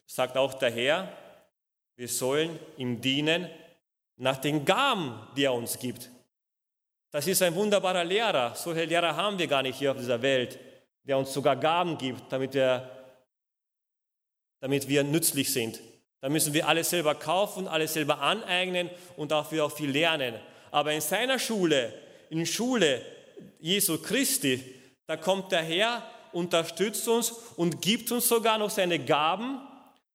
sagt 0.07 0.37
auch 0.37 0.55
der 0.55 0.71
Herr, 0.71 1.13
wir 1.97 2.09
sollen 2.09 2.57
ihm 2.77 3.01
dienen 3.01 3.49
nach 4.17 4.37
den 4.37 4.65
Gaben, 4.65 5.19
die 5.37 5.45
er 5.45 5.55
uns 5.55 5.77
gibt. 5.79 6.11
Das 7.11 7.27
ist 7.27 7.43
ein 7.43 7.57
wunderbarer 7.57 8.05
Lehrer. 8.05 8.55
Solche 8.55 8.85
Lehrer 8.85 9.17
haben 9.17 9.39
wir 9.39 9.49
gar 9.49 9.63
nicht 9.63 9.79
hier 9.79 9.91
auf 9.91 9.99
dieser 9.99 10.23
Welt 10.23 10.59
der 11.05 11.19
uns 11.19 11.33
sogar 11.33 11.57
Gaben 11.57 11.99
gibt, 11.99 12.31
damit 12.31 12.55
wir, 12.55 12.89
damit 14.61 14.89
wir 14.89 15.03
nützlich 15.03 15.53
sind. 15.53 15.81
Da 16.21 16.29
müssen 16.29 16.55
wir 16.55 16.69
alles 16.69 16.91
selber 16.91 17.17
kaufen, 17.17 17.67
alles 17.67 17.95
selber 17.95 18.21
aneignen 18.21 18.89
und 19.17 19.33
dafür 19.33 19.65
auch 19.65 19.73
viel 19.73 19.91
lernen. 19.91 20.35
Aber 20.71 20.93
in 20.93 21.01
seiner 21.01 21.39
Schule, 21.39 21.93
in 22.31 22.47
Schule 22.47 23.05
Jesu 23.59 24.01
Christi, 24.01 24.63
Da 25.07 25.17
kommt 25.17 25.53
der 25.53 25.63
Herr, 25.63 26.03
unterstützt 26.33 27.07
uns 27.09 27.31
und 27.57 27.83
gibt 27.83 28.11
uns 28.13 28.29
sogar 28.29 28.59
noch 28.59 28.71
seine 28.71 28.99
Gaben, 28.99 29.61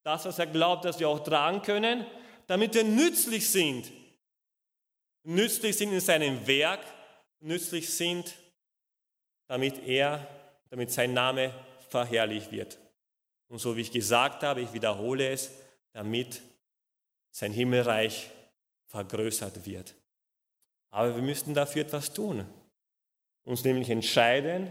das, 0.03 0.25
was 0.25 0.39
er 0.39 0.47
glaubt, 0.47 0.85
dass 0.85 0.99
wir 0.99 1.09
auch 1.09 1.23
tragen 1.23 1.61
können, 1.61 2.05
damit 2.47 2.73
wir 2.73 2.83
nützlich 2.83 3.49
sind. 3.49 3.91
Nützlich 5.23 5.77
sind 5.77 5.91
in 5.91 5.99
seinem 5.99 6.47
Werk, 6.47 6.79
nützlich 7.41 7.93
sind, 7.93 8.33
damit 9.47 9.85
er, 9.85 10.25
damit 10.69 10.91
sein 10.91 11.13
Name 11.13 11.53
verherrlicht 11.89 12.51
wird. 12.51 12.77
Und 13.49 13.59
so 13.59 13.75
wie 13.75 13.81
ich 13.81 13.91
gesagt 13.91 14.43
habe, 14.43 14.61
ich 14.61 14.73
wiederhole 14.73 15.29
es, 15.29 15.51
damit 15.91 16.41
sein 17.31 17.51
Himmelreich 17.51 18.29
vergrößert 18.85 19.65
wird. 19.65 19.95
Aber 20.89 21.15
wir 21.15 21.21
müssen 21.21 21.53
dafür 21.53 21.83
etwas 21.83 22.13
tun. 22.13 22.45
Uns 23.47 23.63
nämlich 23.63 23.89
entscheiden 23.89 24.69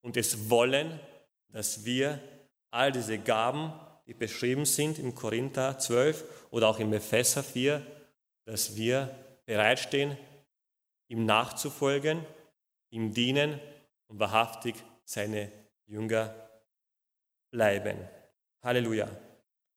und 0.00 0.16
es 0.16 0.50
wollen, 0.50 0.98
dass 1.50 1.84
wir 1.84 2.18
all 2.72 2.90
diese 2.90 3.16
Gaben, 3.16 3.72
die 4.08 4.14
beschrieben 4.14 4.64
sind 4.64 4.98
im 4.98 5.14
Korinther 5.14 5.78
12 5.78 6.48
oder 6.50 6.66
auch 6.66 6.80
im 6.80 6.92
Epheser 6.92 7.44
4, 7.44 7.80
dass 8.44 8.74
wir 8.74 9.14
bereitstehen, 9.46 10.18
ihm 11.06 11.26
nachzufolgen, 11.26 12.26
ihm 12.90 13.14
dienen 13.14 13.60
und 14.08 14.18
wahrhaftig 14.18 14.74
seine 15.04 15.52
Jünger 15.86 16.34
bleiben. 17.52 17.96
Halleluja. 18.64 19.08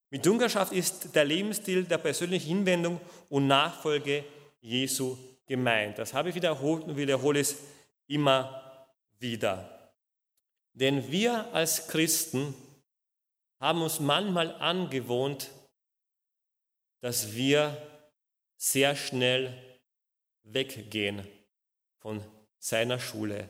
Mit 0.10 0.26
Jüngerschaft 0.26 0.74
ist 0.74 1.14
der 1.16 1.26
Lebensstil 1.26 1.84
der 1.84 2.00
persönlichen 2.00 2.48
Hinwendung 2.48 3.00
und 3.30 3.46
Nachfolge 3.46 4.24
Jesu 4.62 5.16
gemeint. 5.46 6.00
Das 6.00 6.16
habe 6.16 6.30
ich 6.30 6.36
wiederholt 6.36 6.86
und 6.86 6.98
wiederhole 6.98 7.40
es 7.40 7.56
immer 8.08 8.88
wieder. 9.20 9.94
Denn 10.74 11.12
wir 11.12 11.54
als 11.54 11.88
Christen 11.88 12.54
haben 13.60 13.82
uns 13.82 14.00
manchmal 14.00 14.54
angewohnt, 14.56 15.50
dass 17.02 17.34
wir 17.34 17.78
sehr 18.58 18.96
schnell 18.96 19.80
weggehen 20.44 21.28
von 22.00 22.24
seiner 22.58 23.00
Schule, 23.00 23.50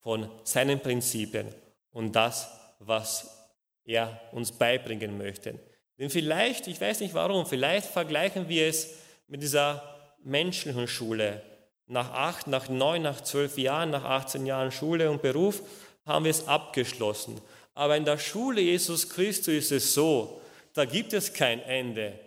von 0.00 0.30
seinen 0.44 0.80
Prinzipien 0.80 1.54
und 1.90 2.12
das, 2.12 2.50
was 2.80 3.52
er 3.84 4.20
uns 4.32 4.52
beibringen 4.52 5.16
möchte. 5.16 5.58
Denn 5.98 6.10
vielleicht, 6.10 6.66
ich 6.66 6.80
weiß 6.80 7.00
nicht 7.00 7.14
warum, 7.14 7.46
vielleicht 7.46 7.86
vergleichen 7.86 8.48
wir 8.48 8.66
es 8.66 8.98
mit 9.28 9.42
dieser 9.42 10.16
menschlichen 10.22 10.88
Schule. 10.88 11.42
Nach 11.86 12.10
acht, 12.12 12.46
nach 12.46 12.68
neun, 12.68 13.02
nach 13.02 13.20
zwölf 13.20 13.58
Jahren, 13.58 13.90
nach 13.90 14.04
18 14.04 14.46
Jahren 14.46 14.72
Schule 14.72 15.10
und 15.10 15.22
Beruf 15.22 15.62
haben 16.06 16.24
wir 16.24 16.30
es 16.30 16.48
abgeschlossen. 16.48 17.40
Aber 17.74 17.96
in 17.96 18.04
der 18.04 18.18
Schule 18.18 18.60
Jesus 18.60 19.08
Christus 19.08 19.54
ist 19.54 19.72
es 19.72 19.94
so, 19.94 20.40
da 20.72 20.84
gibt 20.84 21.12
es 21.12 21.32
kein 21.32 21.60
Ende. 21.60 22.18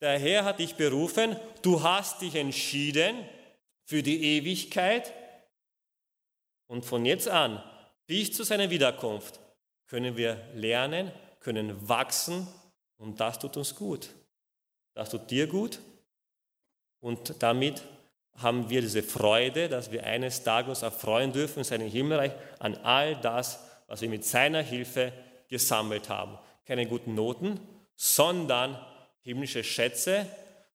Der 0.00 0.18
Herr 0.18 0.44
hat 0.44 0.60
dich 0.60 0.76
berufen, 0.76 1.36
du 1.62 1.82
hast 1.82 2.22
dich 2.22 2.36
entschieden 2.36 3.16
für 3.84 4.02
die 4.02 4.36
Ewigkeit 4.36 5.12
und 6.68 6.84
von 6.84 7.04
jetzt 7.04 7.28
an 7.28 7.62
bis 8.06 8.32
zu 8.32 8.44
seiner 8.44 8.70
Wiederkunft 8.70 9.40
können 9.86 10.16
wir 10.16 10.36
lernen, 10.54 11.10
können 11.40 11.88
wachsen 11.88 12.46
und 12.96 13.20
das 13.20 13.38
tut 13.38 13.56
uns 13.56 13.74
gut. 13.74 14.10
Das 14.94 15.10
tut 15.10 15.30
dir 15.30 15.46
gut 15.46 15.80
und 17.00 17.42
damit 17.42 17.82
haben 18.38 18.70
wir 18.70 18.80
diese 18.80 19.02
Freude, 19.02 19.68
dass 19.68 19.90
wir 19.90 20.04
eines 20.04 20.42
Tages 20.42 20.82
erfreuen 20.82 21.32
dürfen 21.32 21.60
in 21.60 21.64
seinem 21.64 21.88
Himmelreich 21.88 22.32
an 22.58 22.76
all 22.78 23.16
das, 23.16 23.58
was 23.86 24.00
wir 24.00 24.08
mit 24.08 24.24
seiner 24.24 24.62
Hilfe 24.62 25.12
gesammelt 25.48 26.08
haben. 26.08 26.38
Keine 26.66 26.86
guten 26.86 27.14
Noten, 27.14 27.60
sondern 27.96 28.78
himmlische 29.22 29.64
Schätze, 29.64 30.26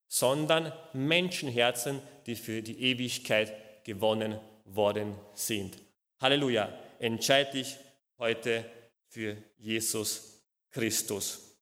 sondern 0.08 0.71
Menschenherzen, 0.93 2.02
die 2.26 2.36
für 2.36 2.62
die 2.62 2.80
Ewigkeit 2.82 3.84
gewonnen 3.84 4.39
worden 4.65 5.15
sind. 5.34 5.78
Halleluja. 6.19 6.69
Entscheide 6.99 7.52
dich 7.52 7.78
heute 8.17 8.65
für 9.08 9.38
Jesus 9.58 10.41
Christus. 10.71 11.58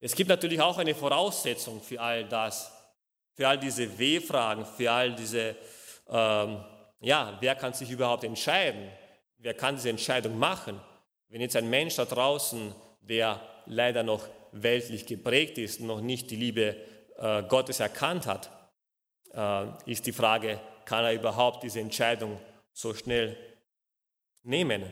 Es 0.00 0.14
gibt 0.14 0.28
natürlich 0.28 0.60
auch 0.60 0.78
eine 0.78 0.94
Voraussetzung 0.94 1.80
für 1.80 2.00
all 2.00 2.28
das, 2.28 2.70
für 3.34 3.48
all 3.48 3.58
diese 3.58 3.98
W-Fragen, 3.98 4.64
für 4.64 4.90
all 4.90 5.14
diese, 5.14 5.56
ähm, 6.08 6.64
ja, 7.00 7.36
wer 7.40 7.54
kann 7.56 7.74
sich 7.74 7.90
überhaupt 7.90 8.24
entscheiden? 8.24 8.88
Wer 9.38 9.54
kann 9.54 9.76
diese 9.76 9.90
Entscheidung 9.90 10.38
machen? 10.38 10.80
Wenn 11.28 11.40
jetzt 11.40 11.56
ein 11.56 11.68
Mensch 11.68 11.96
da 11.96 12.04
draußen, 12.04 12.74
der 13.00 13.40
leider 13.66 14.02
noch 14.02 14.26
weltlich 14.52 15.04
geprägt 15.04 15.58
ist, 15.58 15.80
noch 15.80 16.00
nicht 16.00 16.30
die 16.30 16.36
Liebe 16.36 16.76
äh, 17.18 17.42
Gottes 17.42 17.80
erkannt 17.80 18.26
hat, 18.26 18.50
äh, 19.32 19.66
ist 19.90 20.06
die 20.06 20.12
Frage, 20.12 20.60
kann 20.84 21.04
er 21.04 21.12
überhaupt 21.12 21.64
diese 21.64 21.80
Entscheidung 21.80 22.40
so 22.72 22.94
schnell 22.94 23.36
nehmen? 24.42 24.84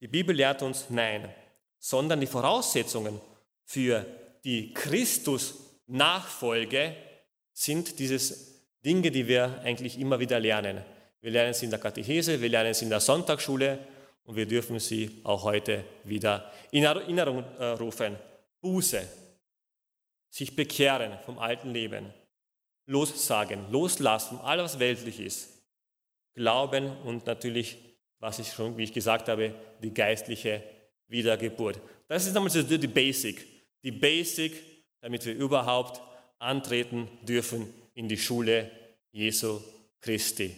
Die 0.00 0.08
Bibel 0.08 0.34
lehrt 0.34 0.62
uns 0.62 0.88
nein, 0.88 1.34
sondern 1.78 2.20
die 2.20 2.26
Voraussetzungen 2.26 3.20
für 3.64 4.06
die 4.44 4.72
Christus-Nachfolge 4.72 6.96
sind 7.60 7.98
diese 7.98 8.36
Dinge, 8.82 9.10
die 9.10 9.28
wir 9.28 9.60
eigentlich 9.62 9.98
immer 9.98 10.18
wieder 10.18 10.40
lernen. 10.40 10.82
Wir 11.20 11.30
lernen 11.30 11.52
sie 11.52 11.66
in 11.66 11.70
der 11.70 11.78
Katechese, 11.78 12.40
wir 12.40 12.48
lernen 12.48 12.72
sie 12.72 12.84
in 12.86 12.90
der 12.90 13.00
Sonntagsschule 13.00 13.78
und 14.24 14.34
wir 14.34 14.46
dürfen 14.46 14.78
sie 14.78 15.20
auch 15.24 15.44
heute 15.44 15.84
wieder 16.04 16.50
in 16.70 16.84
Erinnerung 16.84 17.44
äh, 17.58 17.66
rufen. 17.66 18.16
Buße, 18.62 19.06
sich 20.30 20.56
bekehren 20.56 21.18
vom 21.26 21.38
alten 21.38 21.70
Leben, 21.72 22.14
lossagen, 22.86 23.70
loslassen, 23.70 24.38
alles 24.38 24.64
was 24.64 24.78
weltlich 24.78 25.20
ist, 25.20 25.50
Glauben 26.34 26.96
und 27.04 27.26
natürlich, 27.26 27.76
was 28.20 28.38
ich 28.38 28.52
schon, 28.52 28.78
wie 28.78 28.84
ich 28.84 28.92
gesagt 28.94 29.28
habe, 29.28 29.54
die 29.82 29.92
geistliche 29.92 30.62
Wiedergeburt. 31.08 31.78
Das 32.08 32.26
ist 32.26 32.32
nochmal 32.32 32.50
die 32.50 32.86
Basic, 32.86 33.46
die 33.82 33.92
Basic, 33.92 34.54
damit 35.00 35.26
wir 35.26 35.34
überhaupt 35.34 36.00
antreten 36.40 37.08
dürfen 37.22 37.72
in 37.94 38.08
die 38.08 38.18
Schule 38.18 38.70
Jesu 39.12 39.60
Christi. 40.00 40.56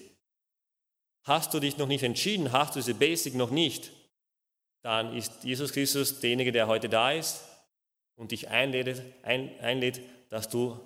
Hast 1.25 1.53
du 1.55 1.61
dich 1.61 1.77
noch 1.77 1.87
nicht 1.87 2.03
entschieden, 2.03 2.53
hast 2.53 2.75
du 2.75 2.81
diese 2.81 2.95
Basic 2.95 3.35
noch 3.35 3.51
nicht, 3.51 3.92
dann 4.83 5.14
ist 5.16 5.45
Jesus 5.45 5.73
Christus 5.73 6.18
derjenige, 6.18 6.51
der 6.51 6.66
heute 6.66 6.88
da 6.88 7.12
ist 7.12 7.45
und 8.16 8.33
dich 8.33 8.49
einlädt, 8.49 9.03
ein, 9.23 9.59
einlädt, 9.61 10.01
dass 10.29 10.49
du 10.49 10.79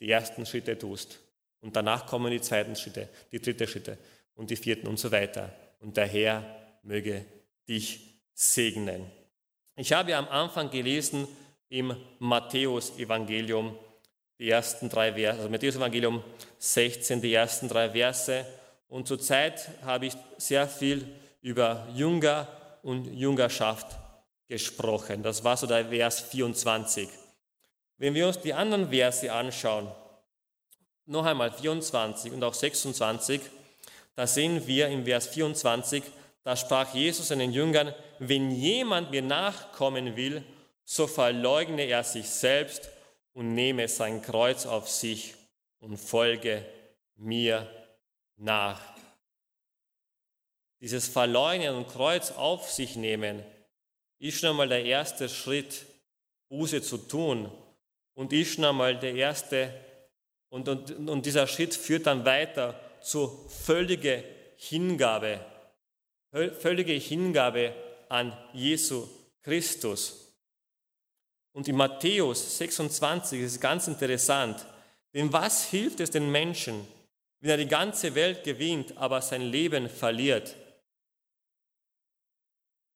die 0.00 0.10
ersten 0.10 0.46
Schritte 0.46 0.78
tust. 0.78 1.20
Und 1.60 1.76
danach 1.76 2.06
kommen 2.06 2.30
die 2.30 2.40
zweiten 2.40 2.74
Schritte, 2.74 3.08
die 3.30 3.40
dritten 3.40 3.66
Schritte 3.66 3.98
und 4.34 4.50
die 4.50 4.56
vierten 4.56 4.88
und 4.88 4.98
so 4.98 5.12
weiter. 5.12 5.54
Und 5.80 5.96
der 5.96 6.06
Herr 6.06 6.44
möge 6.82 7.24
dich 7.68 8.00
segnen. 8.32 9.10
Ich 9.76 9.92
habe 9.92 10.16
am 10.16 10.28
Anfang 10.28 10.70
gelesen 10.70 11.28
im 11.68 11.94
Matthäus-Evangelium, 12.18 13.78
die 14.38 14.50
ersten 14.50 14.88
drei 14.88 15.12
Verse, 15.12 15.38
also 15.38 15.48
Matthäus 15.48 15.76
Evangelium 15.76 16.22
16, 16.58 17.20
die 17.20 17.34
ersten 17.34 17.68
drei 17.68 17.90
Verse. 17.90 18.44
Und 18.88 19.08
zurzeit 19.08 19.68
habe 19.84 20.06
ich 20.06 20.14
sehr 20.36 20.68
viel 20.68 21.06
über 21.40 21.86
Jünger 21.94 22.48
und 22.82 23.06
Jüngerschaft 23.06 23.86
gesprochen. 24.48 25.22
Das 25.22 25.44
war 25.44 25.56
so 25.56 25.66
der 25.66 25.86
Vers 25.86 26.20
24. 26.20 27.08
Wenn 27.98 28.14
wir 28.14 28.26
uns 28.26 28.40
die 28.40 28.52
anderen 28.52 28.90
Verse 28.90 29.32
anschauen, 29.32 29.88
noch 31.06 31.24
einmal 31.24 31.52
24 31.52 32.32
und 32.32 32.42
auch 32.44 32.54
26, 32.54 33.40
da 34.14 34.26
sehen 34.26 34.66
wir 34.66 34.88
im 34.88 35.04
Vers 35.04 35.28
24, 35.28 36.02
da 36.44 36.56
sprach 36.56 36.92
Jesus 36.94 37.28
seinen 37.28 37.52
Jüngern, 37.52 37.94
wenn 38.18 38.50
jemand 38.50 39.10
mir 39.10 39.22
nachkommen 39.22 40.16
will, 40.16 40.42
so 40.84 41.06
verleugne 41.06 41.84
er 41.84 42.04
sich 42.04 42.28
selbst 42.28 42.90
und 43.32 43.54
nehme 43.54 43.88
sein 43.88 44.22
Kreuz 44.22 44.66
auf 44.66 44.88
sich 44.88 45.34
und 45.78 45.96
folge 45.96 46.64
mir 47.16 47.68
nach. 48.36 48.80
Dieses 50.80 51.08
Verleugnen 51.08 51.74
und 51.76 51.88
Kreuz 51.88 52.32
auf 52.32 52.70
sich 52.70 52.96
nehmen 52.96 53.42
ist 54.18 54.40
schon 54.40 54.50
einmal 54.50 54.68
der 54.68 54.84
erste 54.84 55.28
Schritt, 55.28 55.86
Buße 56.48 56.82
zu 56.82 56.98
tun 56.98 57.50
und 58.14 58.32
ist 58.32 58.54
schon 58.54 58.64
einmal 58.64 58.98
der 58.98 59.14
erste 59.14 59.72
und, 60.50 60.68
und, 60.68 61.08
und 61.08 61.24
dieser 61.24 61.46
Schritt 61.46 61.74
führt 61.74 62.06
dann 62.06 62.24
weiter 62.26 62.78
zu 63.00 63.48
völliger 63.48 64.22
Hingabe, 64.56 65.40
völlige 66.30 66.92
Hingabe 66.92 67.74
an 68.08 68.36
Jesu 68.52 69.08
Christus. 69.42 70.31
Und 71.52 71.68
in 71.68 71.76
Matthäus 71.76 72.58
26 72.58 73.40
ist 73.40 73.52
es 73.52 73.60
ganz 73.60 73.86
interessant, 73.86 74.66
denn 75.12 75.32
was 75.32 75.64
hilft 75.66 76.00
es 76.00 76.10
den 76.10 76.30
Menschen, 76.30 76.86
wenn 77.40 77.50
er 77.50 77.56
die 77.56 77.68
ganze 77.68 78.14
Welt 78.14 78.44
gewinnt, 78.44 78.96
aber 78.96 79.20
sein 79.20 79.42
Leben 79.42 79.88
verliert? 79.88 80.56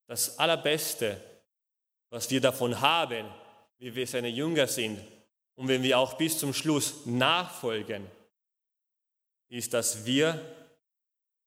das 0.07 0.39
Allerbeste, 0.39 1.21
was 2.11 2.31
wir 2.31 2.41
davon 2.41 2.81
haben, 2.81 3.29
wie 3.79 3.95
wir 3.95 4.07
seine 4.07 4.29
Jünger 4.29 4.67
sind 4.67 5.01
und 5.57 5.69
wenn 5.69 5.83
wir 5.83 5.99
auch 5.99 6.15
bis 6.15 6.39
zum 6.39 6.55
Schluss 6.55 7.05
nachfolgen, 7.07 8.07
ist, 9.49 9.75
dass 9.75 10.05
wir 10.05 10.41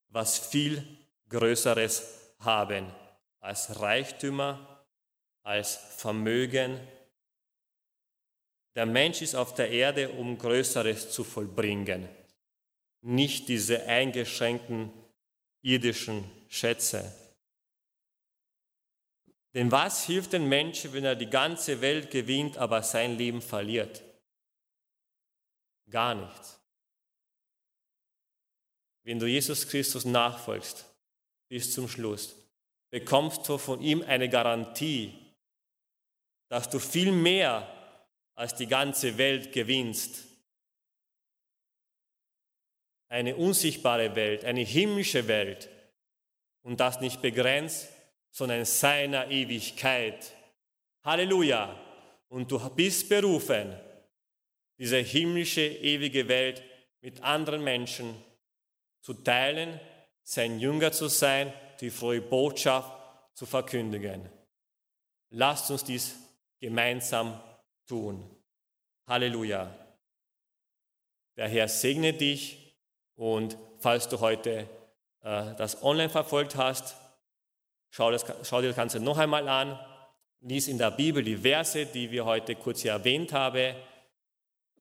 was 0.09 0.37
viel 0.37 0.85
Größeres 1.29 2.33
haben 2.39 2.91
als 3.39 3.79
Reichtümer, 3.79 4.85
als 5.43 5.75
Vermögen. 5.97 6.79
Der 8.79 8.85
Mensch 8.85 9.21
ist 9.21 9.35
auf 9.35 9.55
der 9.55 9.69
Erde, 9.71 10.07
um 10.07 10.37
Größeres 10.37 11.11
zu 11.11 11.25
vollbringen, 11.25 12.07
nicht 13.01 13.49
diese 13.49 13.85
eingeschränkten 13.85 14.89
irdischen 15.61 16.23
Schätze. 16.47 17.13
Denn 19.53 19.69
was 19.69 20.05
hilft 20.05 20.31
den 20.31 20.47
Menschen, 20.47 20.93
wenn 20.93 21.03
er 21.03 21.17
die 21.17 21.29
ganze 21.29 21.81
Welt 21.81 22.09
gewinnt, 22.09 22.57
aber 22.57 22.81
sein 22.81 23.17
Leben 23.17 23.41
verliert? 23.41 24.01
Gar 25.89 26.15
nichts. 26.15 26.57
Wenn 29.03 29.19
du 29.19 29.25
Jesus 29.25 29.67
Christus 29.67 30.05
nachfolgst 30.05 30.85
bis 31.49 31.73
zum 31.73 31.89
Schluss, 31.89 32.33
bekommst 32.91 33.49
du 33.49 33.57
von 33.57 33.81
ihm 33.81 34.03
eine 34.03 34.29
Garantie, 34.29 35.35
dass 36.47 36.69
du 36.69 36.79
viel 36.79 37.11
mehr 37.11 37.75
als 38.39 38.55
die 38.55 38.67
ganze 38.67 39.17
Welt 39.17 39.51
gewinnst. 39.51 40.23
Eine 43.09 43.35
unsichtbare 43.35 44.15
Welt, 44.15 44.45
eine 44.45 44.61
himmlische 44.61 45.27
Welt 45.27 45.67
und 46.61 46.79
das 46.79 47.01
nicht 47.01 47.21
begrenzt, 47.21 47.89
sondern 48.31 48.59
in 48.59 48.65
seiner 48.65 49.29
Ewigkeit. 49.29 50.33
Halleluja! 51.03 51.77
Und 52.29 52.49
du 52.49 52.57
bist 52.69 53.09
berufen, 53.09 53.77
diese 54.77 54.99
himmlische, 54.99 55.67
ewige 55.67 56.29
Welt 56.29 56.63
mit 57.01 57.21
anderen 57.21 57.61
Menschen 57.61 58.15
zu 59.01 59.15
teilen, 59.15 59.81
sein 60.23 60.61
Jünger 60.61 60.93
zu 60.93 61.09
sein, 61.09 61.51
die 61.81 61.89
frohe 61.89 62.21
Botschaft 62.21 62.89
zu 63.33 63.45
verkündigen. 63.45 64.29
Lasst 65.29 65.69
uns 65.71 65.83
dies 65.83 66.15
gemeinsam 66.61 67.41
tun. 67.89 68.23
Halleluja. 69.07 69.75
Der 71.35 71.49
Herr 71.49 71.67
segne 71.67 72.13
dich 72.13 72.75
und 73.15 73.57
falls 73.79 74.07
du 74.07 74.19
heute 74.19 74.69
äh, 75.23 75.55
das 75.55 75.83
online 75.83 76.09
verfolgt 76.09 76.55
hast, 76.55 76.95
Schau, 77.91 78.11
das, 78.11 78.25
schau 78.43 78.61
dir 78.61 78.67
das 78.67 78.75
Ganze 78.75 78.99
noch 78.99 79.17
einmal 79.17 79.47
an. 79.47 79.79
Lies 80.41 80.67
in 80.67 80.77
der 80.77 80.91
Bibel 80.91 81.23
die 81.23 81.37
Verse, 81.37 81.85
die 81.87 82.11
wir 82.11 82.25
heute 82.25 82.55
kurz 82.55 82.81
hier 82.81 82.91
erwähnt 82.91 83.33
haben. 83.33 83.75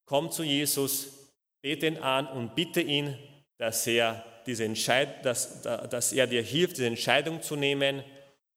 Komm 0.05 0.31
zu 0.31 0.43
Jesus, 0.43 1.31
bete 1.61 1.87
ihn 1.87 1.99
an 1.99 2.27
und 2.29 2.55
bitte 2.55 2.81
ihn, 2.81 3.19
dass 3.57 3.87
er, 3.87 4.25
diese 4.47 4.65
Entscheid 4.65 5.25
dass, 5.25 5.63
dass 5.63 6.13
er 6.13 6.27
dir 6.27 6.43
hilft, 6.43 6.77
diese 6.77 6.87
Entscheidung 6.87 7.43
zu 7.43 7.57
nehmen. 7.57 8.05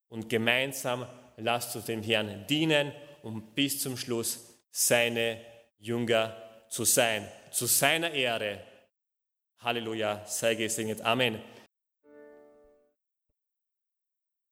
Und 0.10 0.30
gemeinsam 0.30 1.08
lasst 1.38 1.76
uns 1.76 1.86
dem 1.86 2.04
Herrn 2.04 2.46
dienen, 2.48 2.92
um 3.24 3.54
bis 3.54 3.80
zum 3.82 3.98
Schluss 3.98 4.40
seine 4.70 5.42
Jünger 5.80 6.36
zu 6.70 6.86
sein. 6.86 7.28
Zu 7.52 7.66
seiner 7.66 8.12
Ehre. 8.12 8.64
Halleluja, 9.60 10.26
sei 10.26 10.56
gesegnet. 10.56 11.02
Amen. 11.02 11.40